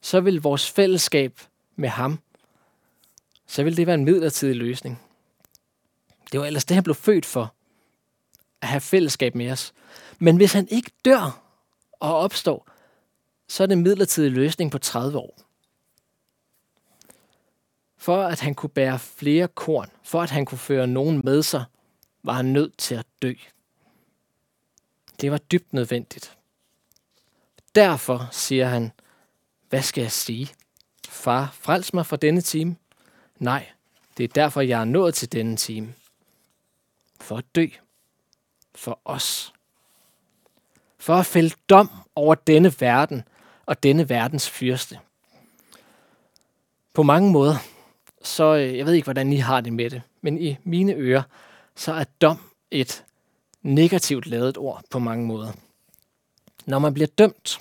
så 0.00 0.20
vil 0.20 0.42
vores 0.42 0.70
fællesskab 0.70 1.40
med 1.76 1.88
ham, 1.88 2.18
så 3.46 3.62
ville 3.62 3.76
det 3.76 3.86
være 3.86 3.94
en 3.94 4.04
midlertidig 4.04 4.56
løsning. 4.56 5.00
Det 6.32 6.40
var 6.40 6.46
ellers 6.46 6.64
det, 6.64 6.74
han 6.74 6.84
blev 6.84 6.94
født 6.94 7.26
for, 7.26 7.54
at 8.60 8.68
have 8.68 8.80
fællesskab 8.80 9.34
med 9.34 9.50
os. 9.50 9.74
Men 10.18 10.36
hvis 10.36 10.52
han 10.52 10.68
ikke 10.70 10.90
dør 11.04 11.42
og 11.92 12.18
opstår, 12.18 12.68
så 13.48 13.62
er 13.62 13.66
det 13.66 13.72
en 13.72 13.82
midlertidig 13.82 14.32
løsning 14.32 14.70
på 14.70 14.78
30 14.78 15.18
år. 15.18 15.40
For 17.96 18.22
at 18.22 18.40
han 18.40 18.54
kunne 18.54 18.70
bære 18.70 18.98
flere 18.98 19.48
korn, 19.48 19.90
for 20.02 20.22
at 20.22 20.30
han 20.30 20.44
kunne 20.44 20.58
føre 20.58 20.86
nogen 20.86 21.20
med 21.24 21.42
sig, 21.42 21.64
var 22.22 22.32
han 22.32 22.44
nødt 22.44 22.78
til 22.78 22.94
at 22.94 23.06
dø. 23.22 23.32
Det 25.20 25.30
var 25.30 25.38
dybt 25.38 25.72
nødvendigt. 25.72 26.38
Derfor 27.74 28.28
siger 28.32 28.66
han, 28.66 28.92
hvad 29.68 29.82
skal 29.82 30.02
jeg 30.02 30.12
sige? 30.12 30.48
Far, 31.08 31.50
frels 31.52 31.94
mig 31.94 32.06
fra 32.06 32.16
denne 32.16 32.40
time. 32.40 32.76
Nej, 33.38 33.66
det 34.16 34.24
er 34.24 34.28
derfor, 34.28 34.60
jeg 34.60 34.80
er 34.80 34.84
nået 34.84 35.14
til 35.14 35.32
denne 35.32 35.56
time. 35.56 35.94
For 37.20 37.36
at 37.36 37.44
dø. 37.54 37.66
For 38.74 39.00
os. 39.04 39.52
For 40.98 41.14
at 41.14 41.26
fælde 41.26 41.54
dom 41.68 41.90
over 42.14 42.34
denne 42.34 42.74
verden 42.80 43.22
og 43.66 43.82
denne 43.82 44.08
verdens 44.08 44.50
fyrste. 44.50 44.98
På 46.94 47.02
mange 47.02 47.32
måder, 47.32 47.56
så 48.22 48.54
øh, 48.54 48.78
jeg 48.78 48.86
ved 48.86 48.92
ikke, 48.92 49.06
hvordan 49.06 49.32
I 49.32 49.36
har 49.36 49.60
det 49.60 49.72
med 49.72 49.90
det, 49.90 50.02
men 50.20 50.38
i 50.38 50.56
mine 50.64 50.94
ører, 50.94 51.22
så 51.76 51.92
er 51.92 52.04
dom 52.04 52.38
et 52.70 53.04
negativt 53.62 54.26
lavet 54.26 54.58
ord 54.58 54.82
på 54.90 54.98
mange 54.98 55.26
måder. 55.26 55.52
Når 56.66 56.78
man 56.78 56.94
bliver 56.94 57.06
dømt, 57.06 57.58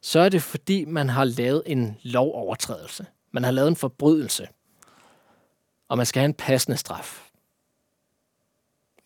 så 0.00 0.20
er 0.20 0.28
det 0.28 0.42
fordi, 0.42 0.84
man 0.84 1.08
har 1.08 1.24
lavet 1.24 1.62
en 1.66 1.98
lovovertrædelse. 2.02 3.06
Man 3.30 3.44
har 3.44 3.50
lavet 3.50 3.68
en 3.68 3.76
forbrydelse. 3.76 4.48
Og 5.88 5.96
man 5.96 6.06
skal 6.06 6.20
have 6.20 6.28
en 6.28 6.34
passende 6.34 6.76
straf. 6.76 7.30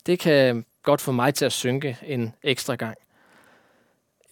Det 0.07 0.19
kan 0.19 0.65
godt 0.83 1.01
få 1.01 1.13
mig 1.13 1.35
til 1.35 1.45
at 1.45 1.53
synke 1.53 1.99
en 2.03 2.35
ekstra 2.43 2.75
gang. 2.75 2.99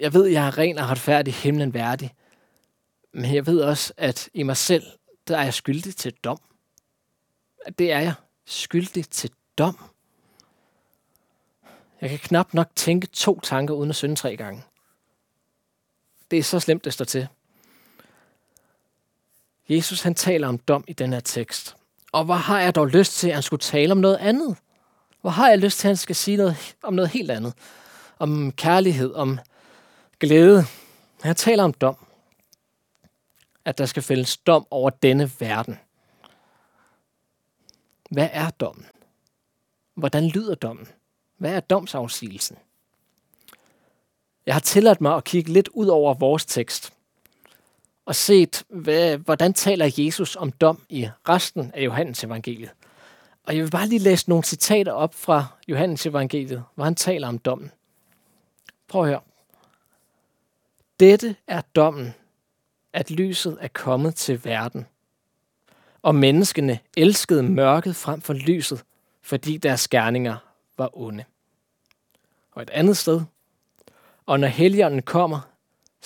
Jeg 0.00 0.12
ved, 0.14 0.26
jeg 0.26 0.46
er 0.46 0.58
ren 0.58 0.78
og 0.78 0.88
retfærdig 0.88 1.34
himlen 1.34 1.74
værdig. 1.74 2.14
Men 3.12 3.34
jeg 3.34 3.46
ved 3.46 3.60
også, 3.60 3.92
at 3.96 4.28
i 4.34 4.42
mig 4.42 4.56
selv, 4.56 4.84
der 5.28 5.38
er 5.38 5.42
jeg 5.42 5.54
skyldig 5.54 5.96
til 5.96 6.12
dom. 6.12 6.38
Det 7.78 7.92
er 7.92 8.00
jeg 8.00 8.14
skyldig 8.44 9.08
til 9.10 9.30
dom. 9.58 9.78
Jeg 12.00 12.10
kan 12.10 12.18
knap 12.18 12.54
nok 12.54 12.70
tænke 12.74 13.06
to 13.06 13.40
tanker 13.40 13.74
uden 13.74 13.90
at 13.90 13.96
synde 13.96 14.16
tre 14.16 14.36
gange. 14.36 14.62
Det 16.30 16.38
er 16.38 16.42
så 16.42 16.60
slemt, 16.60 16.84
det 16.84 16.92
står 16.92 17.04
til. 17.04 17.28
Jesus 19.68 20.02
han 20.02 20.14
taler 20.14 20.48
om 20.48 20.58
dom 20.58 20.84
i 20.88 20.92
den 20.92 21.12
her 21.12 21.20
tekst. 21.20 21.76
Og 22.16 22.24
hvor 22.24 22.34
har 22.34 22.60
jeg 22.60 22.74
dog 22.74 22.88
lyst 22.88 23.12
til, 23.12 23.28
at 23.28 23.34
han 23.34 23.42
skulle 23.42 23.60
tale 23.60 23.92
om 23.92 23.98
noget 23.98 24.16
andet? 24.16 24.56
Hvor 25.20 25.30
har 25.30 25.48
jeg 25.48 25.58
lyst 25.58 25.78
til, 25.78 25.88
at 25.88 25.90
han 25.90 25.96
skal 25.96 26.16
sige 26.16 26.36
noget, 26.36 26.76
om 26.82 26.94
noget 26.94 27.10
helt 27.10 27.30
andet? 27.30 27.54
Om 28.18 28.52
kærlighed, 28.52 29.14
om 29.14 29.38
glæde. 30.20 30.64
Han 31.22 31.36
taler 31.36 31.64
om 31.64 31.72
dom. 31.72 31.96
At 33.64 33.78
der 33.78 33.86
skal 33.86 34.02
fældes 34.02 34.36
dom 34.36 34.66
over 34.70 34.90
denne 34.90 35.30
verden. 35.38 35.78
Hvad 38.10 38.28
er 38.32 38.50
dommen? 38.50 38.86
Hvordan 39.94 40.26
lyder 40.28 40.54
dommen? 40.54 40.88
Hvad 41.38 41.52
er 41.54 41.60
domsafsigelsen? 41.60 42.56
Jeg 44.46 44.54
har 44.54 44.60
tilladt 44.60 45.00
mig 45.00 45.16
at 45.16 45.24
kigge 45.24 45.52
lidt 45.52 45.68
ud 45.68 45.86
over 45.86 46.14
vores 46.14 46.46
tekst 46.46 46.95
og 48.06 48.14
set, 48.14 48.64
hvad, 48.68 49.18
hvordan 49.18 49.54
taler 49.54 49.90
Jesus 49.98 50.36
om 50.36 50.52
dom 50.52 50.82
i 50.88 51.08
resten 51.28 51.70
af 51.74 51.84
Johannes 51.84 52.24
evangeliet. 52.24 52.70
Og 53.44 53.56
jeg 53.56 53.64
vil 53.64 53.70
bare 53.70 53.88
lige 53.88 53.98
læse 53.98 54.28
nogle 54.28 54.44
citater 54.44 54.92
op 54.92 55.14
fra 55.14 55.46
Johannes 55.68 56.06
evangeliet, 56.06 56.64
hvor 56.74 56.84
han 56.84 56.94
taler 56.94 57.28
om 57.28 57.38
dommen. 57.38 57.70
Prøv 58.88 59.02
at 59.02 59.08
høre. 59.08 59.20
Dette 61.00 61.36
er 61.46 61.60
dommen, 61.60 62.14
at 62.92 63.10
lyset 63.10 63.58
er 63.60 63.68
kommet 63.68 64.14
til 64.14 64.44
verden. 64.44 64.86
Og 66.02 66.14
menneskene 66.14 66.78
elskede 66.96 67.42
mørket 67.42 67.96
frem 67.96 68.20
for 68.20 68.32
lyset, 68.32 68.84
fordi 69.22 69.56
deres 69.56 69.88
gerninger 69.88 70.36
var 70.78 70.98
onde. 70.98 71.24
Og 72.52 72.62
et 72.62 72.70
andet 72.70 72.96
sted. 72.96 73.20
Og 74.26 74.40
når 74.40 74.48
helgenen 74.48 75.02
kommer, 75.02 75.40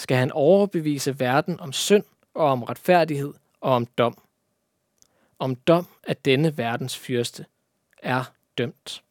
skal 0.00 0.16
han 0.16 0.32
overbevise 0.32 1.20
verden 1.20 1.60
om 1.60 1.72
synd 1.72 2.04
og 2.34 2.46
om 2.46 2.62
retfærdighed 2.62 3.34
og 3.60 3.72
om 3.72 3.86
dom. 3.86 4.18
Om 5.38 5.54
dom, 5.54 5.86
at 6.02 6.24
denne 6.24 6.58
verdens 6.58 6.98
fyrste 6.98 7.46
er 8.02 8.24
dømt. 8.58 9.02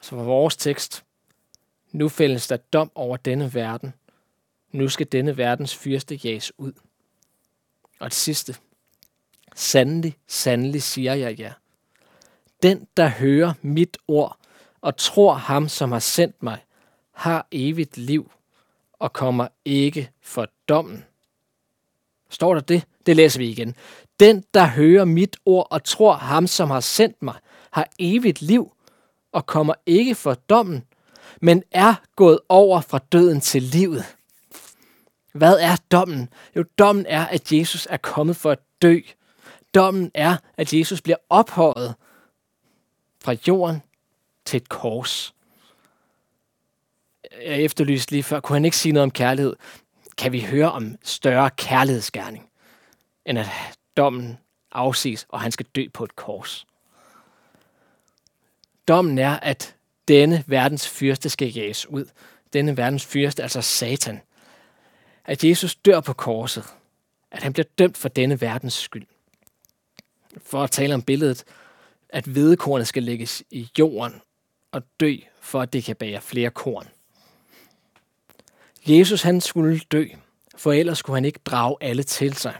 Så 0.00 0.16
var 0.16 0.22
vores 0.22 0.56
tekst. 0.56 1.04
Nu 1.92 2.08
fældes 2.08 2.46
der 2.46 2.56
dom 2.56 2.90
over 2.94 3.16
denne 3.16 3.54
verden. 3.54 3.94
Nu 4.72 4.88
skal 4.88 5.06
denne 5.12 5.36
verdens 5.36 5.76
fyrste 5.76 6.14
jages 6.14 6.52
ud. 6.58 6.72
Og 7.98 8.04
det 8.04 8.14
sidste. 8.14 8.56
Sandelig, 9.54 10.16
sandelig 10.26 10.82
siger 10.82 11.14
jeg 11.14 11.40
jer. 11.40 11.52
Den, 12.62 12.88
der 12.96 13.08
hører 13.08 13.52
mit 13.62 13.98
ord 14.08 14.38
og 14.80 14.96
tror 14.96 15.34
ham, 15.34 15.68
som 15.68 15.92
har 15.92 15.98
sendt 15.98 16.42
mig, 16.42 16.64
har 17.12 17.46
evigt 17.50 17.96
liv 17.96 18.30
og 18.98 19.12
kommer 19.12 19.48
ikke 19.64 20.10
for 20.22 20.46
dommen. 20.68 21.04
Står 22.30 22.54
der 22.54 22.60
det? 22.60 22.86
Det 23.06 23.16
læser 23.16 23.38
vi 23.40 23.48
igen. 23.48 23.74
Den, 24.20 24.44
der 24.54 24.66
hører 24.66 25.04
mit 25.04 25.36
ord 25.46 25.68
og 25.70 25.84
tror 25.84 26.14
ham, 26.14 26.46
som 26.46 26.70
har 26.70 26.80
sendt 26.80 27.22
mig, 27.22 27.34
har 27.70 27.88
evigt 27.98 28.42
liv 28.42 28.72
og 29.32 29.46
kommer 29.46 29.74
ikke 29.86 30.14
for 30.14 30.34
dommen, 30.34 30.84
men 31.42 31.62
er 31.70 31.94
gået 32.16 32.38
over 32.48 32.80
fra 32.80 32.98
døden 32.98 33.40
til 33.40 33.62
livet. 33.62 34.04
Hvad 35.32 35.58
er 35.60 35.76
dommen? 35.90 36.28
Jo, 36.56 36.64
dommen 36.78 37.06
er, 37.08 37.26
at 37.26 37.52
Jesus 37.52 37.86
er 37.90 37.96
kommet 37.96 38.36
for 38.36 38.50
at 38.50 38.58
dø. 38.82 39.00
Dommen 39.74 40.10
er, 40.14 40.36
at 40.56 40.72
Jesus 40.72 41.02
bliver 41.02 41.16
ophøjet 41.30 41.94
fra 43.20 43.36
jorden 43.48 43.82
til 44.44 44.56
et 44.56 44.68
kors 44.68 45.34
jeg 47.44 47.62
efterlyste 47.62 48.12
lige 48.12 48.22
før, 48.22 48.40
kunne 48.40 48.56
han 48.56 48.64
ikke 48.64 48.76
sige 48.76 48.92
noget 48.92 49.02
om 49.02 49.10
kærlighed? 49.10 49.56
Kan 50.18 50.32
vi 50.32 50.40
høre 50.40 50.72
om 50.72 50.96
større 51.02 51.50
kærlighedsgærning, 51.50 52.50
end 53.26 53.38
at 53.38 53.46
dommen 53.96 54.38
afsiges, 54.72 55.26
og 55.28 55.40
han 55.40 55.52
skal 55.52 55.66
dø 55.66 55.84
på 55.94 56.04
et 56.04 56.16
kors? 56.16 56.66
Dommen 58.88 59.18
er, 59.18 59.36
at 59.36 59.76
denne 60.08 60.44
verdens 60.46 60.88
fyrste 60.88 61.28
skal 61.28 61.48
jages 61.48 61.86
ud. 61.86 62.04
Denne 62.52 62.76
verdens 62.76 63.06
fyrste, 63.06 63.42
altså 63.42 63.62
Satan. 63.62 64.20
At 65.24 65.44
Jesus 65.44 65.76
dør 65.76 66.00
på 66.00 66.12
korset. 66.12 66.64
At 67.30 67.42
han 67.42 67.52
bliver 67.52 67.66
dømt 67.78 67.96
for 67.96 68.08
denne 68.08 68.40
verdens 68.40 68.74
skyld. 68.74 69.06
For 70.42 70.62
at 70.64 70.70
tale 70.70 70.94
om 70.94 71.02
billedet, 71.02 71.44
at 72.08 72.24
hvedekornet 72.24 72.88
skal 72.88 73.02
lægges 73.02 73.42
i 73.50 73.70
jorden 73.78 74.20
og 74.72 74.82
dø, 75.00 75.16
for 75.40 75.60
at 75.60 75.72
det 75.72 75.84
kan 75.84 75.96
bære 75.96 76.20
flere 76.20 76.50
korn. 76.50 76.88
Jesus 78.88 79.22
han 79.22 79.40
skulle 79.40 79.78
dø, 79.78 80.06
for 80.56 80.72
ellers 80.72 80.98
skulle 80.98 81.16
han 81.16 81.24
ikke 81.24 81.40
drage 81.44 81.76
alle 81.80 82.02
til 82.02 82.34
sig. 82.34 82.58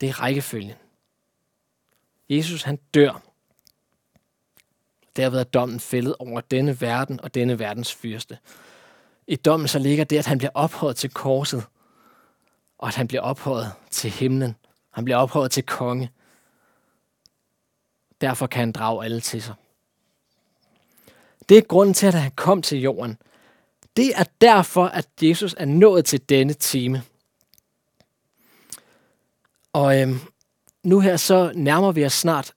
Det 0.00 0.08
er 0.08 0.20
rækkefølgen. 0.20 0.72
Jesus 2.28 2.62
han 2.62 2.76
dør. 2.94 3.22
Derved 5.16 5.40
er 5.40 5.44
dommen 5.44 5.80
fældet 5.80 6.16
over 6.18 6.40
denne 6.40 6.80
verden 6.80 7.20
og 7.20 7.34
denne 7.34 7.58
verdens 7.58 7.94
fyrste. 7.94 8.38
I 9.26 9.36
dommen 9.36 9.68
så 9.68 9.78
ligger 9.78 10.04
det, 10.04 10.18
at 10.18 10.26
han 10.26 10.38
bliver 10.38 10.50
ophøjet 10.54 10.96
til 10.96 11.10
korset, 11.10 11.64
og 12.78 12.88
at 12.88 12.94
han 12.94 13.08
bliver 13.08 13.22
ophøjet 13.22 13.72
til 13.90 14.10
himlen. 14.10 14.56
Han 14.90 15.04
bliver 15.04 15.16
ophøjet 15.16 15.50
til 15.50 15.62
konge. 15.62 16.10
Derfor 18.20 18.46
kan 18.46 18.60
han 18.60 18.72
drage 18.72 19.04
alle 19.04 19.20
til 19.20 19.42
sig. 19.42 19.54
Det 21.48 21.58
er 21.58 21.62
grunden 21.62 21.94
til, 21.94 22.06
at 22.06 22.14
han 22.14 22.32
kom 22.36 22.62
til 22.62 22.80
jorden– 22.80 23.18
det 24.00 24.12
er 24.16 24.24
derfor, 24.40 24.84
at 24.84 25.08
Jesus 25.22 25.54
er 25.58 25.64
nået 25.64 26.04
til 26.04 26.28
denne 26.28 26.52
time. 26.52 27.02
Og 29.72 30.00
øhm, 30.00 30.18
nu 30.82 31.00
her 31.00 31.16
så 31.16 31.52
nærmer 31.54 31.92
vi 31.92 32.04
os 32.04 32.12
snart 32.12 32.54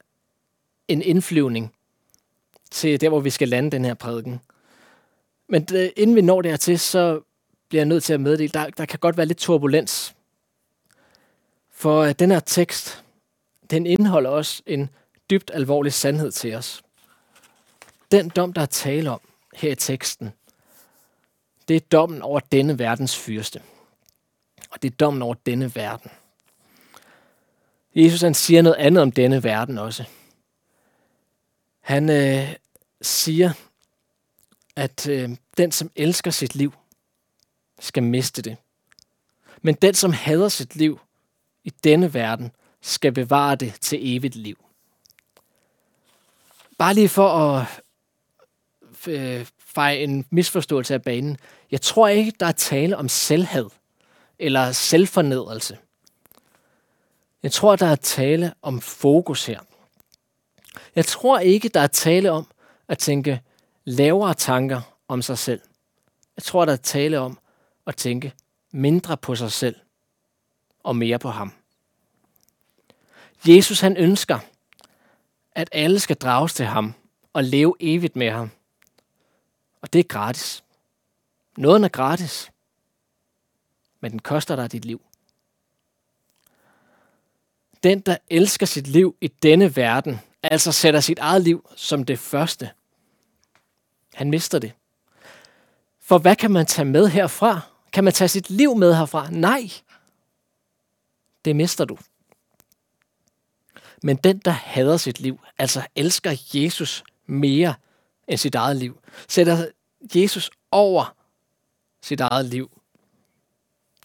en 0.87 1.01
indflyvning 1.01 1.73
til 2.71 3.01
der, 3.01 3.09
hvor 3.09 3.19
vi 3.19 3.29
skal 3.29 3.47
lande 3.47 3.71
den 3.71 3.85
her 3.85 3.93
prædiken. 3.93 4.39
Men 5.49 5.67
øh, 5.73 5.89
inden 5.95 6.15
vi 6.15 6.21
når 6.21 6.41
dertil, 6.41 6.79
så 6.79 7.21
bliver 7.69 7.79
jeg 7.81 7.87
nødt 7.87 8.03
til 8.03 8.13
at 8.13 8.21
meddele, 8.21 8.49
der, 8.49 8.69
der 8.69 8.85
kan 8.85 8.99
godt 8.99 9.17
være 9.17 9.25
lidt 9.25 9.37
turbulens. 9.37 10.15
For 11.71 12.01
øh, 12.01 12.15
den 12.19 12.31
her 12.31 12.39
tekst, 12.39 13.03
den 13.69 13.85
indeholder 13.85 14.29
også 14.29 14.63
en 14.65 14.89
dybt 15.29 15.51
alvorlig 15.53 15.93
sandhed 15.93 16.31
til 16.31 16.55
os. 16.55 16.83
Den 18.11 18.29
dom, 18.29 18.53
der 18.53 18.61
er 18.61 18.65
tale 18.65 19.11
om 19.11 19.21
her 19.53 19.71
i 19.71 19.75
teksten, 19.75 20.33
det 21.67 21.75
er 21.75 21.79
dommen 21.79 22.21
over 22.21 22.39
denne 22.39 22.79
verdens 22.79 23.17
fyrste. 23.17 23.61
Og 24.69 24.81
det 24.81 24.91
er 24.91 24.95
dommen 24.95 25.21
over 25.21 25.35
denne 25.45 25.75
verden. 25.75 26.11
Jesus 27.95 28.21
han 28.21 28.33
siger 28.33 28.61
noget 28.61 28.77
andet 28.77 29.01
om 29.01 29.11
denne 29.11 29.43
verden 29.43 29.77
også. 29.77 30.03
Han 31.81 32.09
øh, 32.09 32.55
siger, 33.01 33.53
at 34.75 35.07
øh, 35.07 35.29
den, 35.57 35.71
som 35.71 35.91
elsker 35.95 36.31
sit 36.31 36.55
liv, 36.55 36.73
skal 37.79 38.03
miste 38.03 38.41
det. 38.41 38.57
Men 39.61 39.75
den, 39.75 39.93
som 39.93 40.13
hader 40.13 40.49
sit 40.49 40.75
liv 40.75 40.99
i 41.63 41.69
denne 41.69 42.13
verden, 42.13 42.51
skal 42.81 43.11
bevare 43.11 43.55
det 43.55 43.73
til 43.81 44.15
evigt 44.15 44.35
liv. 44.35 44.57
Bare 46.77 46.93
lige 46.93 47.09
for 47.09 47.29
at 47.29 47.81
øh, 49.07 49.47
feje 49.75 49.97
en 49.97 50.25
misforståelse 50.29 50.93
af 50.93 51.01
banen. 51.01 51.37
Jeg 51.71 51.81
tror 51.81 52.07
ikke, 52.07 52.33
der 52.39 52.45
er 52.45 52.51
tale 52.51 52.97
om 52.97 53.09
selvhed 53.09 53.69
eller 54.39 54.71
selvfornedrelse. 54.71 55.77
Jeg 57.43 57.51
tror, 57.51 57.75
der 57.75 57.85
er 57.85 57.95
tale 57.95 58.53
om 58.61 58.81
fokus 58.81 59.45
her. 59.45 59.59
Jeg 60.95 61.05
tror 61.05 61.39
ikke, 61.39 61.69
der 61.69 61.79
er 61.79 61.87
tale 61.87 62.31
om 62.31 62.47
at 62.87 62.97
tænke 62.97 63.41
lavere 63.85 64.33
tanker 64.33 64.81
om 65.07 65.21
sig 65.21 65.37
selv. 65.37 65.61
Jeg 66.37 66.43
tror, 66.43 66.65
der 66.65 66.73
er 66.73 66.77
tale 66.77 67.19
om 67.19 67.37
at 67.87 67.95
tænke 67.95 68.33
mindre 68.71 69.17
på 69.17 69.35
sig 69.35 69.51
selv 69.51 69.75
og 70.83 70.95
mere 70.95 71.19
på 71.19 71.29
ham. 71.29 71.53
Jesus 73.47 73.79
han 73.79 73.97
ønsker, 73.97 74.39
at 75.51 75.69
alle 75.71 75.99
skal 75.99 76.15
drages 76.15 76.53
til 76.53 76.65
ham 76.65 76.93
og 77.33 77.43
leve 77.43 77.75
evigt 77.79 78.15
med 78.15 78.29
ham. 78.29 78.51
Og 79.83 79.93
det 79.93 79.99
er 79.99 80.03
gratis. 80.03 80.63
Nåden 81.57 81.83
er 81.83 81.87
gratis, 81.89 82.51
men 83.99 84.11
den 84.11 84.19
koster 84.19 84.55
dig 84.55 84.71
dit 84.71 84.85
liv. 84.85 85.01
Den, 87.83 87.99
der 87.99 88.17
elsker 88.29 88.65
sit 88.65 88.87
liv 88.87 89.15
i 89.21 89.27
denne 89.27 89.75
verden, 89.75 90.19
altså 90.43 90.71
sætter 90.71 90.99
sit 90.99 91.19
eget 91.19 91.41
liv 91.41 91.69
som 91.75 92.03
det 92.03 92.19
første, 92.19 92.69
han 94.13 94.29
mister 94.29 94.59
det. 94.59 94.73
For 96.01 96.17
hvad 96.17 96.35
kan 96.35 96.51
man 96.51 96.65
tage 96.65 96.85
med 96.85 97.07
herfra? 97.07 97.61
Kan 97.91 98.03
man 98.03 98.13
tage 98.13 98.27
sit 98.27 98.49
liv 98.49 98.75
med 98.75 98.95
herfra? 98.95 99.29
Nej. 99.31 99.71
Det 101.45 101.55
mister 101.55 101.85
du. 101.85 101.97
Men 104.03 104.15
den, 104.15 104.37
der 104.37 104.51
hader 104.51 104.97
sit 104.97 105.19
liv, 105.19 105.39
altså 105.57 105.87
elsker 105.95 106.35
Jesus 106.53 107.03
mere 107.25 107.75
end 108.33 108.37
sit 108.37 108.55
eget 108.55 108.75
liv, 108.75 108.99
sætter 109.27 109.67
Jesus 110.15 110.51
over 110.71 111.15
sit 112.01 112.21
eget 112.21 112.45
liv. 112.45 112.81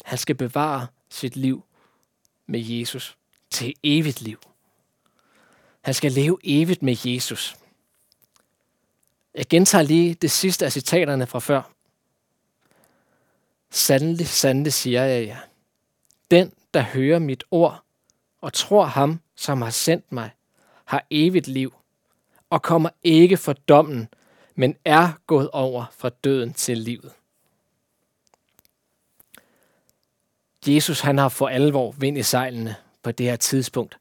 Han 0.04 0.18
skal 0.18 0.34
bevare 0.34 0.86
sit 1.08 1.36
liv 1.36 1.64
med 2.46 2.60
Jesus 2.60 3.16
til 3.50 3.74
evigt 3.82 4.20
liv. 4.20 4.40
Han 5.80 5.94
skal 5.94 6.12
leve 6.12 6.38
evigt 6.44 6.82
med 6.82 6.96
Jesus. 7.04 7.56
Jeg 9.34 9.46
gentager 9.46 9.82
lige 9.82 10.14
det 10.14 10.30
sidste 10.30 10.64
af 10.64 10.72
citaterne 10.72 11.26
fra 11.26 11.38
før. 11.38 11.62
Sandelig, 13.70 14.28
sandelig 14.28 14.72
siger 14.72 15.02
jeg 15.02 15.26
jer. 15.26 15.38
Den, 16.30 16.52
der 16.74 16.80
hører 16.80 17.18
mit 17.18 17.44
ord 17.50 17.84
og 18.40 18.52
tror 18.52 18.84
ham, 18.84 19.20
som 19.36 19.62
har 19.62 19.70
sendt 19.70 20.12
mig, 20.12 20.30
har 20.84 21.06
evigt 21.10 21.48
liv 21.48 21.74
og 22.50 22.62
kommer 22.62 22.90
ikke 23.02 23.36
for 23.36 23.52
dommen, 23.52 24.08
men 24.58 24.76
er 24.84 25.12
gået 25.26 25.50
over 25.50 25.84
fra 25.96 26.08
døden 26.08 26.52
til 26.52 26.78
livet. 26.78 27.12
Jesus 30.66 31.00
han 31.00 31.18
har 31.18 31.28
for 31.28 31.48
alvor 31.48 31.90
vind 31.90 32.18
i 32.18 32.22
sejlene 32.22 32.76
på 33.02 33.12
det 33.12 33.26
her 33.26 33.36
tidspunkt, 33.36 33.98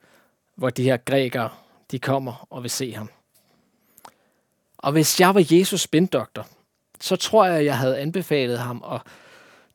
hvor 0.56 0.70
de 0.70 0.84
her 0.84 0.98
grækere 0.98 1.50
de 1.92 2.00
kommer 2.00 2.48
og 2.50 2.64
vil 2.64 2.72
se 2.72 2.94
ham. 2.94 3.10
Og 4.78 4.92
hvis 4.92 5.20
jeg 5.20 5.36
var 5.36 5.46
Jesus 5.52 5.82
spindoktor, 5.82 6.48
så 7.00 7.16
tror 7.16 7.46
jeg, 7.46 7.56
at 7.56 7.66
jeg 7.66 7.78
havde 7.78 8.00
anbefalet 8.00 8.60
ham 8.60 8.84
at 8.92 9.02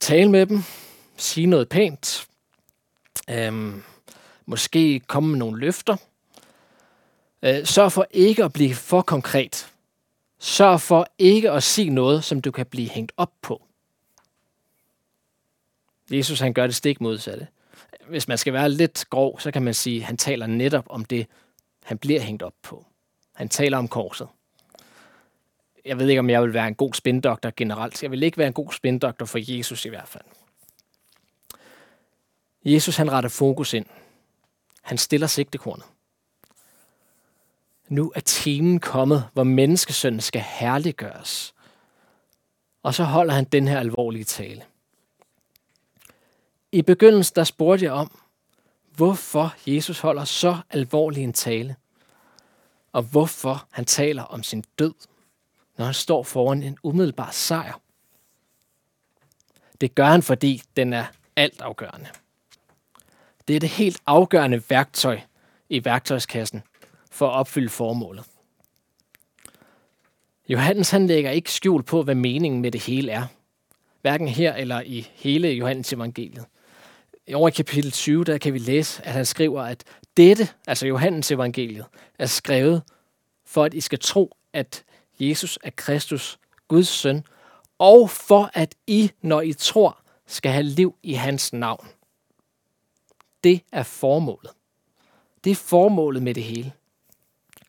tale 0.00 0.30
med 0.30 0.46
dem, 0.46 0.62
sige 1.16 1.46
noget 1.46 1.68
pænt, 1.68 2.26
øhm, 3.30 3.82
måske 4.46 5.00
komme 5.00 5.28
med 5.28 5.38
nogle 5.38 5.60
løfter. 5.60 5.96
Øh, 7.42 7.66
sørg 7.66 7.92
for 7.92 8.06
ikke 8.10 8.44
at 8.44 8.52
blive 8.52 8.74
for 8.74 9.02
konkret. 9.02 9.71
Sørg 10.44 10.80
for 10.80 11.06
ikke 11.18 11.50
at 11.50 11.62
sige 11.62 11.90
noget, 11.90 12.24
som 12.24 12.40
du 12.40 12.50
kan 12.50 12.66
blive 12.66 12.88
hængt 12.88 13.12
op 13.16 13.32
på. 13.42 13.62
Jesus 16.10 16.40
han 16.40 16.54
gør 16.54 16.66
det 16.66 16.76
stik 16.76 17.00
modsatte. 17.00 17.48
Hvis 18.08 18.28
man 18.28 18.38
skal 18.38 18.52
være 18.52 18.68
lidt 18.68 19.04
grov, 19.10 19.40
så 19.40 19.50
kan 19.50 19.62
man 19.62 19.74
sige, 19.74 19.96
at 19.96 20.06
han 20.06 20.16
taler 20.16 20.46
netop 20.46 20.86
om 20.90 21.04
det, 21.04 21.26
han 21.84 21.98
bliver 21.98 22.20
hængt 22.20 22.42
op 22.42 22.54
på. 22.62 22.86
Han 23.34 23.48
taler 23.48 23.78
om 23.78 23.88
korset. 23.88 24.28
Jeg 25.84 25.98
ved 25.98 26.08
ikke, 26.08 26.20
om 26.20 26.30
jeg 26.30 26.42
vil 26.42 26.54
være 26.54 26.68
en 26.68 26.74
god 26.74 26.94
spindoktor 26.94 27.52
generelt. 27.56 28.02
Jeg 28.02 28.10
vil 28.10 28.22
ikke 28.22 28.38
være 28.38 28.46
en 28.46 28.52
god 28.52 28.72
spindoktor 28.72 29.26
for 29.26 29.56
Jesus 29.56 29.84
i 29.84 29.88
hvert 29.88 30.08
fald. 30.08 30.24
Jesus 32.64 32.96
han 32.96 33.12
retter 33.12 33.30
fokus 33.30 33.72
ind. 33.72 33.86
Han 34.82 34.98
stiller 34.98 35.26
sigtekornet. 35.26 35.86
Nu 37.92 38.12
er 38.14 38.20
timen 38.20 38.80
kommet, 38.80 39.28
hvor 39.32 39.42
menneskesønnen 39.42 40.20
skal 40.20 40.40
herliggøres. 40.40 41.54
Og 42.82 42.94
så 42.94 43.04
holder 43.04 43.34
han 43.34 43.44
den 43.44 43.68
her 43.68 43.78
alvorlige 43.78 44.24
tale. 44.24 44.64
I 46.72 46.82
begyndelsen 46.82 47.34
der 47.36 47.44
spurgte 47.44 47.84
jeg 47.84 47.92
om, 47.92 48.18
hvorfor 48.96 49.54
Jesus 49.66 50.00
holder 50.00 50.24
så 50.24 50.56
alvorlig 50.70 51.24
en 51.24 51.32
tale, 51.32 51.76
og 52.92 53.02
hvorfor 53.02 53.66
han 53.70 53.84
taler 53.84 54.22
om 54.22 54.42
sin 54.42 54.64
død, 54.78 54.94
når 55.78 55.84
han 55.84 55.94
står 55.94 56.22
foran 56.22 56.62
en 56.62 56.78
umiddelbar 56.82 57.30
sejr. 57.30 57.80
Det 59.80 59.94
gør 59.94 60.06
han, 60.06 60.22
fordi 60.22 60.62
den 60.76 60.92
er 60.92 61.04
altafgørende. 61.36 62.08
Det 63.48 63.56
er 63.56 63.60
det 63.60 63.68
helt 63.68 64.00
afgørende 64.06 64.62
værktøj 64.68 65.20
i 65.68 65.84
værktøjskassen 65.84 66.62
for 67.12 67.28
at 67.28 67.32
opfylde 67.32 67.68
formålet. 67.68 68.24
Johannes 70.48 70.90
han 70.90 71.06
lægger 71.06 71.30
ikke 71.30 71.52
skjul 71.52 71.82
på, 71.82 72.02
hvad 72.02 72.14
meningen 72.14 72.62
med 72.62 72.70
det 72.70 72.82
hele 72.82 73.12
er. 73.12 73.26
Hverken 74.00 74.28
her 74.28 74.54
eller 74.54 74.80
i 74.80 75.08
hele 75.14 75.48
Johannes 75.48 75.92
evangeliet 75.92 76.46
over 77.34 77.48
i 77.48 77.52
kapitel 77.52 77.90
20, 77.90 78.24
der 78.24 78.38
kan 78.38 78.52
vi 78.52 78.58
læse, 78.58 79.06
at 79.06 79.12
han 79.12 79.26
skriver, 79.26 79.62
at 79.62 79.84
dette, 80.16 80.48
altså 80.66 80.86
Johannes 80.86 81.30
evangeliet, 81.30 81.86
er 82.18 82.26
skrevet 82.26 82.82
for, 83.46 83.64
at 83.64 83.74
I 83.74 83.80
skal 83.80 83.98
tro, 83.98 84.36
at 84.52 84.84
Jesus 85.20 85.58
er 85.64 85.70
Kristus, 85.70 86.38
Guds 86.68 86.88
søn, 86.88 87.24
og 87.78 88.10
for 88.10 88.50
at 88.54 88.74
I, 88.86 89.10
når 89.22 89.40
I 89.40 89.52
tror, 89.52 89.98
skal 90.26 90.52
have 90.52 90.62
liv 90.62 90.94
i 91.02 91.12
hans 91.12 91.52
navn. 91.52 91.86
Det 93.44 93.60
er 93.72 93.82
formålet. 93.82 94.50
Det 95.44 95.50
er 95.50 95.54
formålet 95.54 96.22
med 96.22 96.34
det 96.34 96.42
hele. 96.42 96.72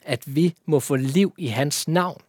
At 0.06 0.36
vi 0.36 0.56
må 0.66 0.80
få 0.80 0.96
liv 0.96 1.34
i 1.38 1.48
hans 1.48 1.88
navn. 1.88 2.22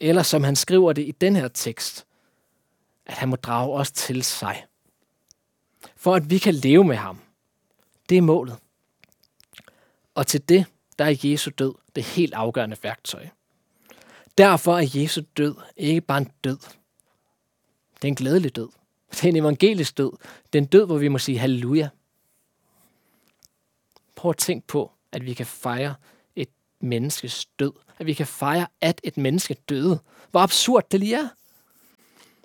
Eller 0.00 0.22
som 0.22 0.44
han 0.44 0.56
skriver 0.56 0.92
det 0.92 1.02
i 1.02 1.12
den 1.12 1.36
her 1.36 1.48
tekst, 1.48 2.06
at 3.06 3.14
han 3.14 3.28
må 3.28 3.36
drage 3.36 3.72
os 3.72 3.92
til 3.92 4.22
sig 4.22 4.64
for 5.96 6.14
at 6.14 6.30
vi 6.30 6.38
kan 6.38 6.54
leve 6.54 6.84
med 6.84 6.96
ham. 6.96 7.18
Det 8.08 8.18
er 8.18 8.22
målet. 8.22 8.56
Og 10.14 10.26
til 10.26 10.48
det, 10.48 10.66
der 10.98 11.04
er 11.04 11.14
Jesu 11.24 11.50
død 11.58 11.74
det 11.94 12.04
helt 12.04 12.34
afgørende 12.34 12.76
værktøj. 12.82 13.28
Derfor 14.38 14.78
er 14.78 14.90
Jesu 14.94 15.22
død 15.36 15.54
ikke 15.76 16.00
bare 16.00 16.18
en 16.18 16.30
død. 16.44 16.58
Det 17.94 18.04
er 18.04 18.08
en 18.08 18.14
glædelig 18.14 18.56
død. 18.56 18.68
Det 19.10 19.24
er 19.24 19.28
en 19.28 19.36
evangelisk 19.36 19.98
død. 19.98 20.12
Det 20.52 20.58
er 20.58 20.62
en 20.62 20.68
død, 20.68 20.86
hvor 20.86 20.98
vi 20.98 21.08
må 21.08 21.18
sige 21.18 21.38
halleluja. 21.38 21.88
Prøv 24.14 24.30
at 24.30 24.36
tænke 24.36 24.66
på, 24.66 24.92
at 25.12 25.26
vi 25.26 25.34
kan 25.34 25.46
fejre 25.46 25.94
menneskes 26.84 27.46
død. 27.46 27.72
At 27.98 28.06
vi 28.06 28.14
kan 28.14 28.26
fejre, 28.26 28.66
at 28.80 29.00
et 29.04 29.16
menneske 29.16 29.54
døde. 29.54 30.00
Hvor 30.30 30.40
absurd 30.40 30.90
det 30.90 31.00
lige 31.00 31.16
er. 31.16 31.28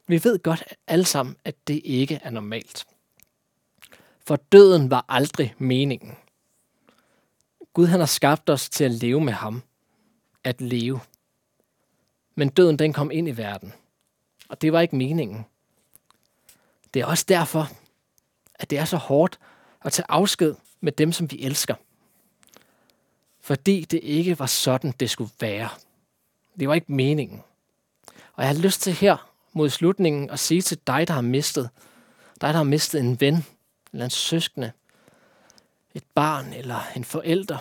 Vi 0.08 0.24
ved 0.24 0.40
godt 0.44 0.64
alle 0.88 1.06
sammen, 1.06 1.36
at 1.46 1.56
det 1.68 1.82
ikke 1.84 2.20
er 2.24 2.30
normalt. 2.30 2.86
For 4.28 4.36
døden 4.36 4.92
var 4.92 5.06
aldrig 5.10 5.56
meningen. 5.58 6.16
Gud 7.74 7.86
han 7.86 8.00
har 8.00 8.08
skabt 8.08 8.50
os 8.50 8.70
til 8.70 8.84
at 8.84 8.92
leve 8.92 9.22
med 9.22 9.34
ham. 9.34 9.64
At 10.44 10.62
leve. 10.62 11.00
Men 12.36 12.50
døden 12.50 12.80
den 12.80 12.94
kom 12.94 13.12
ind 13.12 13.28
i 13.28 13.38
verden. 13.38 13.74
Og 14.50 14.62
det 14.62 14.74
var 14.74 14.82
ikke 14.82 14.96
meningen. 14.96 15.46
Det 16.94 17.00
er 17.02 17.06
også 17.06 17.26
derfor, 17.28 17.70
at 18.56 18.70
det 18.70 18.78
er 18.78 18.86
så 18.86 18.98
hårdt 18.98 19.40
at 19.82 19.94
tage 19.94 20.06
afsked 20.10 20.56
med 20.80 20.92
dem, 20.92 21.12
som 21.12 21.32
vi 21.32 21.42
elsker. 21.42 21.76
Fordi 23.50 23.82
det 23.82 24.00
ikke 24.04 24.40
var 24.40 24.46
sådan, 24.46 24.94
det 25.00 25.10
skulle 25.10 25.32
være. 25.40 25.70
Det 26.60 26.68
var 26.68 26.74
ikke 26.74 26.92
meningen. 26.92 27.44
Og 28.34 28.44
jeg 28.44 28.48
har 28.48 28.62
lyst 28.62 28.82
til 28.82 28.94
her 28.94 29.32
mod 29.54 29.70
slutningen 29.70 30.30
at 30.30 30.40
sige 30.40 30.62
til 30.62 30.80
dig, 30.88 31.08
der 31.08 31.14
har 31.14 31.22
mistet, 31.22 31.70
dig, 32.42 32.50
der 32.50 32.58
har 32.58 32.64
mistet 32.64 33.00
en 33.00 33.22
ven, 33.22 33.46
eller 33.94 34.06
en 34.06 34.12
søskende, 34.12 34.72
et 35.94 36.04
barn 36.16 36.54
eller 36.54 36.80
en 36.96 37.04
forælder, 37.04 37.58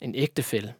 en 0.00 0.14
ægtefælle. 0.14 0.74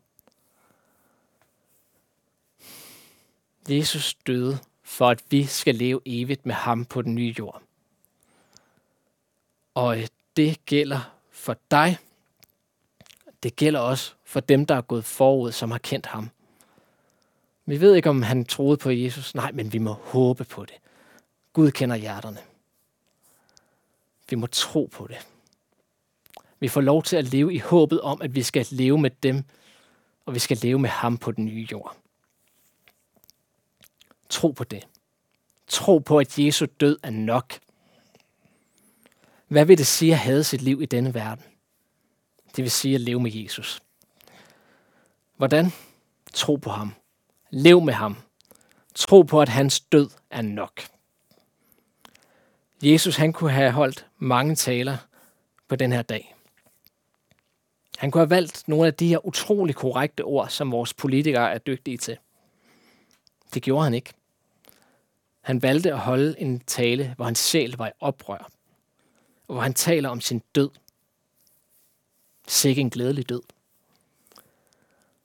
Jesus 3.69 4.15
døde 4.15 4.59
for, 4.83 5.09
at 5.09 5.25
vi 5.31 5.47
skal 5.47 5.75
leve 5.75 6.01
evigt 6.07 6.47
med 6.47 6.55
ham 6.55 6.85
på 6.85 7.03
den 7.03 7.15
nye 7.15 7.35
jord. 7.39 7.63
Og 9.75 9.99
øh, 9.99 10.07
det 10.37 10.65
gælder 10.67 11.15
for 11.31 11.57
dig. 11.71 11.99
Det 13.45 13.57
gælder 13.57 13.81
også 13.81 14.15
for 14.25 14.41
dem, 14.41 14.67
der 14.67 14.75
er 14.75 14.81
gået 14.81 15.05
forud, 15.05 15.53
som 15.53 15.71
har 15.71 15.79
kendt 15.79 16.07
ham. 16.07 16.31
Vi 17.67 17.81
ved 17.81 17.95
ikke, 17.95 18.11
om 18.11 18.23
han 18.23 18.45
troede 18.45 18.77
på 18.77 18.91
Jesus. 18.91 19.35
Nej, 19.35 19.53
men 19.53 19.73
vi 19.73 19.79
må 19.79 19.93
håbe 19.93 20.45
på 20.45 20.65
det. 20.65 20.75
Gud 21.53 21.71
kender 21.71 21.97
hjerterne. 21.97 22.39
Vi 24.31 24.37
må 24.37 24.47
tro 24.47 24.89
på 24.93 25.07
det. 25.07 25.27
Vi 26.61 26.69
får 26.69 26.81
lov 26.81 27.03
til 27.03 27.17
at 27.17 27.25
leve 27.25 27.55
i 27.55 27.59
håbet 27.59 28.01
om, 28.01 28.23
at 28.23 28.35
vi 28.35 28.43
skal 28.43 28.67
leve 28.71 28.99
med 28.99 29.11
dem, 29.11 29.45
og 30.27 30.35
vi 30.35 30.39
skal 30.39 30.59
leve 30.63 30.79
med 30.79 30.91
ham 30.91 31.19
på 31.19 31.33
den 31.33 31.45
nye 31.45 31.69
jord. 31.73 31.97
Tro 34.29 34.51
på 34.51 34.65
det. 34.65 34.87
Tro 35.67 35.99
på, 35.99 36.19
at 36.19 36.39
Jesu 36.39 36.67
død 36.81 36.99
er 37.03 37.11
nok. 37.11 37.59
Hvad 39.49 39.65
vil 39.65 39.79
det 39.79 39.87
sige 39.87 40.13
at 40.13 40.19
have 40.19 40.45
sit 40.45 40.63
liv 40.63 40.83
i 40.83 40.87
denne 40.87 41.15
verden? 41.15 41.45
Det 42.57 42.65
vil 42.65 42.71
sige 42.71 42.95
at 42.95 43.01
leve 43.01 43.21
med 43.21 43.33
Jesus. 43.33 43.83
Hvordan? 45.37 45.73
Tro 46.33 46.57
på 46.57 46.71
ham. 46.71 46.95
Lev 47.51 47.81
med 47.81 47.95
ham. 47.95 48.17
Tro 48.95 49.23
på, 49.23 49.41
at 49.41 49.49
hans 49.49 49.81
død 49.81 50.11
er 50.31 50.43
nok. 50.43 50.83
Jesus 52.83 53.17
han 53.17 53.33
kunne 53.33 53.51
have 53.51 53.71
holdt 53.71 54.07
mange 54.19 54.55
taler 54.55 54.97
på 55.69 55.77
den 55.77 55.93
her 55.93 56.03
dag. 56.03 56.35
Han 57.99 58.11
kunne 58.11 58.21
have 58.21 58.31
valgt 58.31 58.69
nogle 58.69 58.87
af 58.87 58.95
de 58.95 59.09
her 59.09 59.27
utrolig 59.27 59.75
korrekte 59.75 60.25
ord, 60.25 60.49
som 60.49 60.73
vores 60.73 60.95
politikere 60.95 61.53
er 61.53 61.59
dygtige 61.59 61.99
til. 61.99 62.19
Det 63.55 63.63
gjorde 63.63 63.85
han 63.85 63.95
ikke. 63.95 64.13
Han 65.41 65.63
valgte 65.63 65.93
at 65.93 65.99
holde 65.99 66.41
en 66.41 66.61
tale, 66.61 67.15
hvor 67.17 67.25
hans 67.25 67.39
sjæl 67.39 67.77
var 67.77 67.89
i 67.89 67.93
oprør, 68.01 68.51
og 69.49 69.55
hvor 69.55 69.61
han 69.61 69.75
taler 69.75 70.09
om 70.09 70.21
sin 70.21 70.43
død. 70.55 70.71
Sikke 72.47 72.81
en 72.81 72.91
glædelig 72.91 73.29
død. 73.29 73.43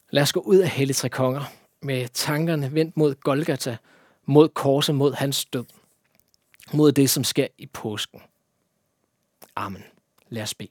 Lad 0.10 0.23
os 0.23 0.34
gå 0.34 0.39
ud 0.39 0.58
af 0.58 0.69
Hellig 0.69 0.95
Tre 0.95 1.10
Konger 1.10 1.43
med 1.82 2.08
tankerne 2.08 2.73
vendt 2.73 2.97
mod 2.97 3.15
Golgata, 3.15 3.77
mod 4.25 4.49
korset, 4.49 4.95
mod 4.95 5.13
hans 5.13 5.45
død, 5.45 5.65
mod 6.73 6.91
det, 6.91 7.10
som 7.10 7.23
sker 7.23 7.47
i 7.58 7.65
påsken. 7.65 8.21
Amen. 9.55 9.84
Lad 10.29 10.43
os 10.43 10.53
bede. 10.53 10.69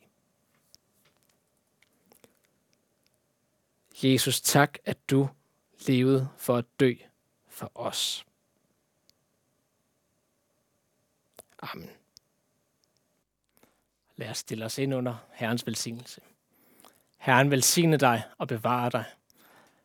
Jesus, 4.02 4.40
tak, 4.40 4.78
at 4.84 5.10
du 5.10 5.28
levede 5.86 6.28
for 6.36 6.56
at 6.56 6.64
dø 6.80 6.94
for 7.48 7.72
os. 7.74 8.24
Amen. 11.58 11.90
Lad 14.16 14.30
os 14.30 14.38
stille 14.38 14.64
os 14.64 14.78
ind 14.78 14.94
under 14.94 15.16
Herrens 15.32 15.66
velsignelse. 15.66 16.20
Herren 17.18 17.50
velsigne 17.50 17.96
dig 17.96 18.22
og 18.38 18.48
bevare 18.48 18.90
dig. 18.90 19.04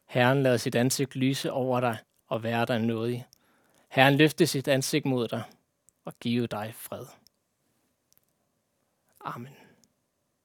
Herren 0.05 0.43
lader 0.43 0.57
sit 0.57 0.75
ansigt 0.75 1.15
lyse 1.15 1.51
over 1.51 1.79
dig 1.79 1.97
og 2.27 2.43
være 2.43 2.65
dig 2.65 2.79
nådig. 2.79 3.27
Herren 3.89 4.15
løfte 4.15 4.47
sit 4.47 4.67
ansigt 4.67 5.05
mod 5.05 5.27
dig 5.27 5.43
og 6.05 6.13
give 6.19 6.47
dig 6.47 6.73
fred. 6.75 7.05
Amen. 9.21 9.62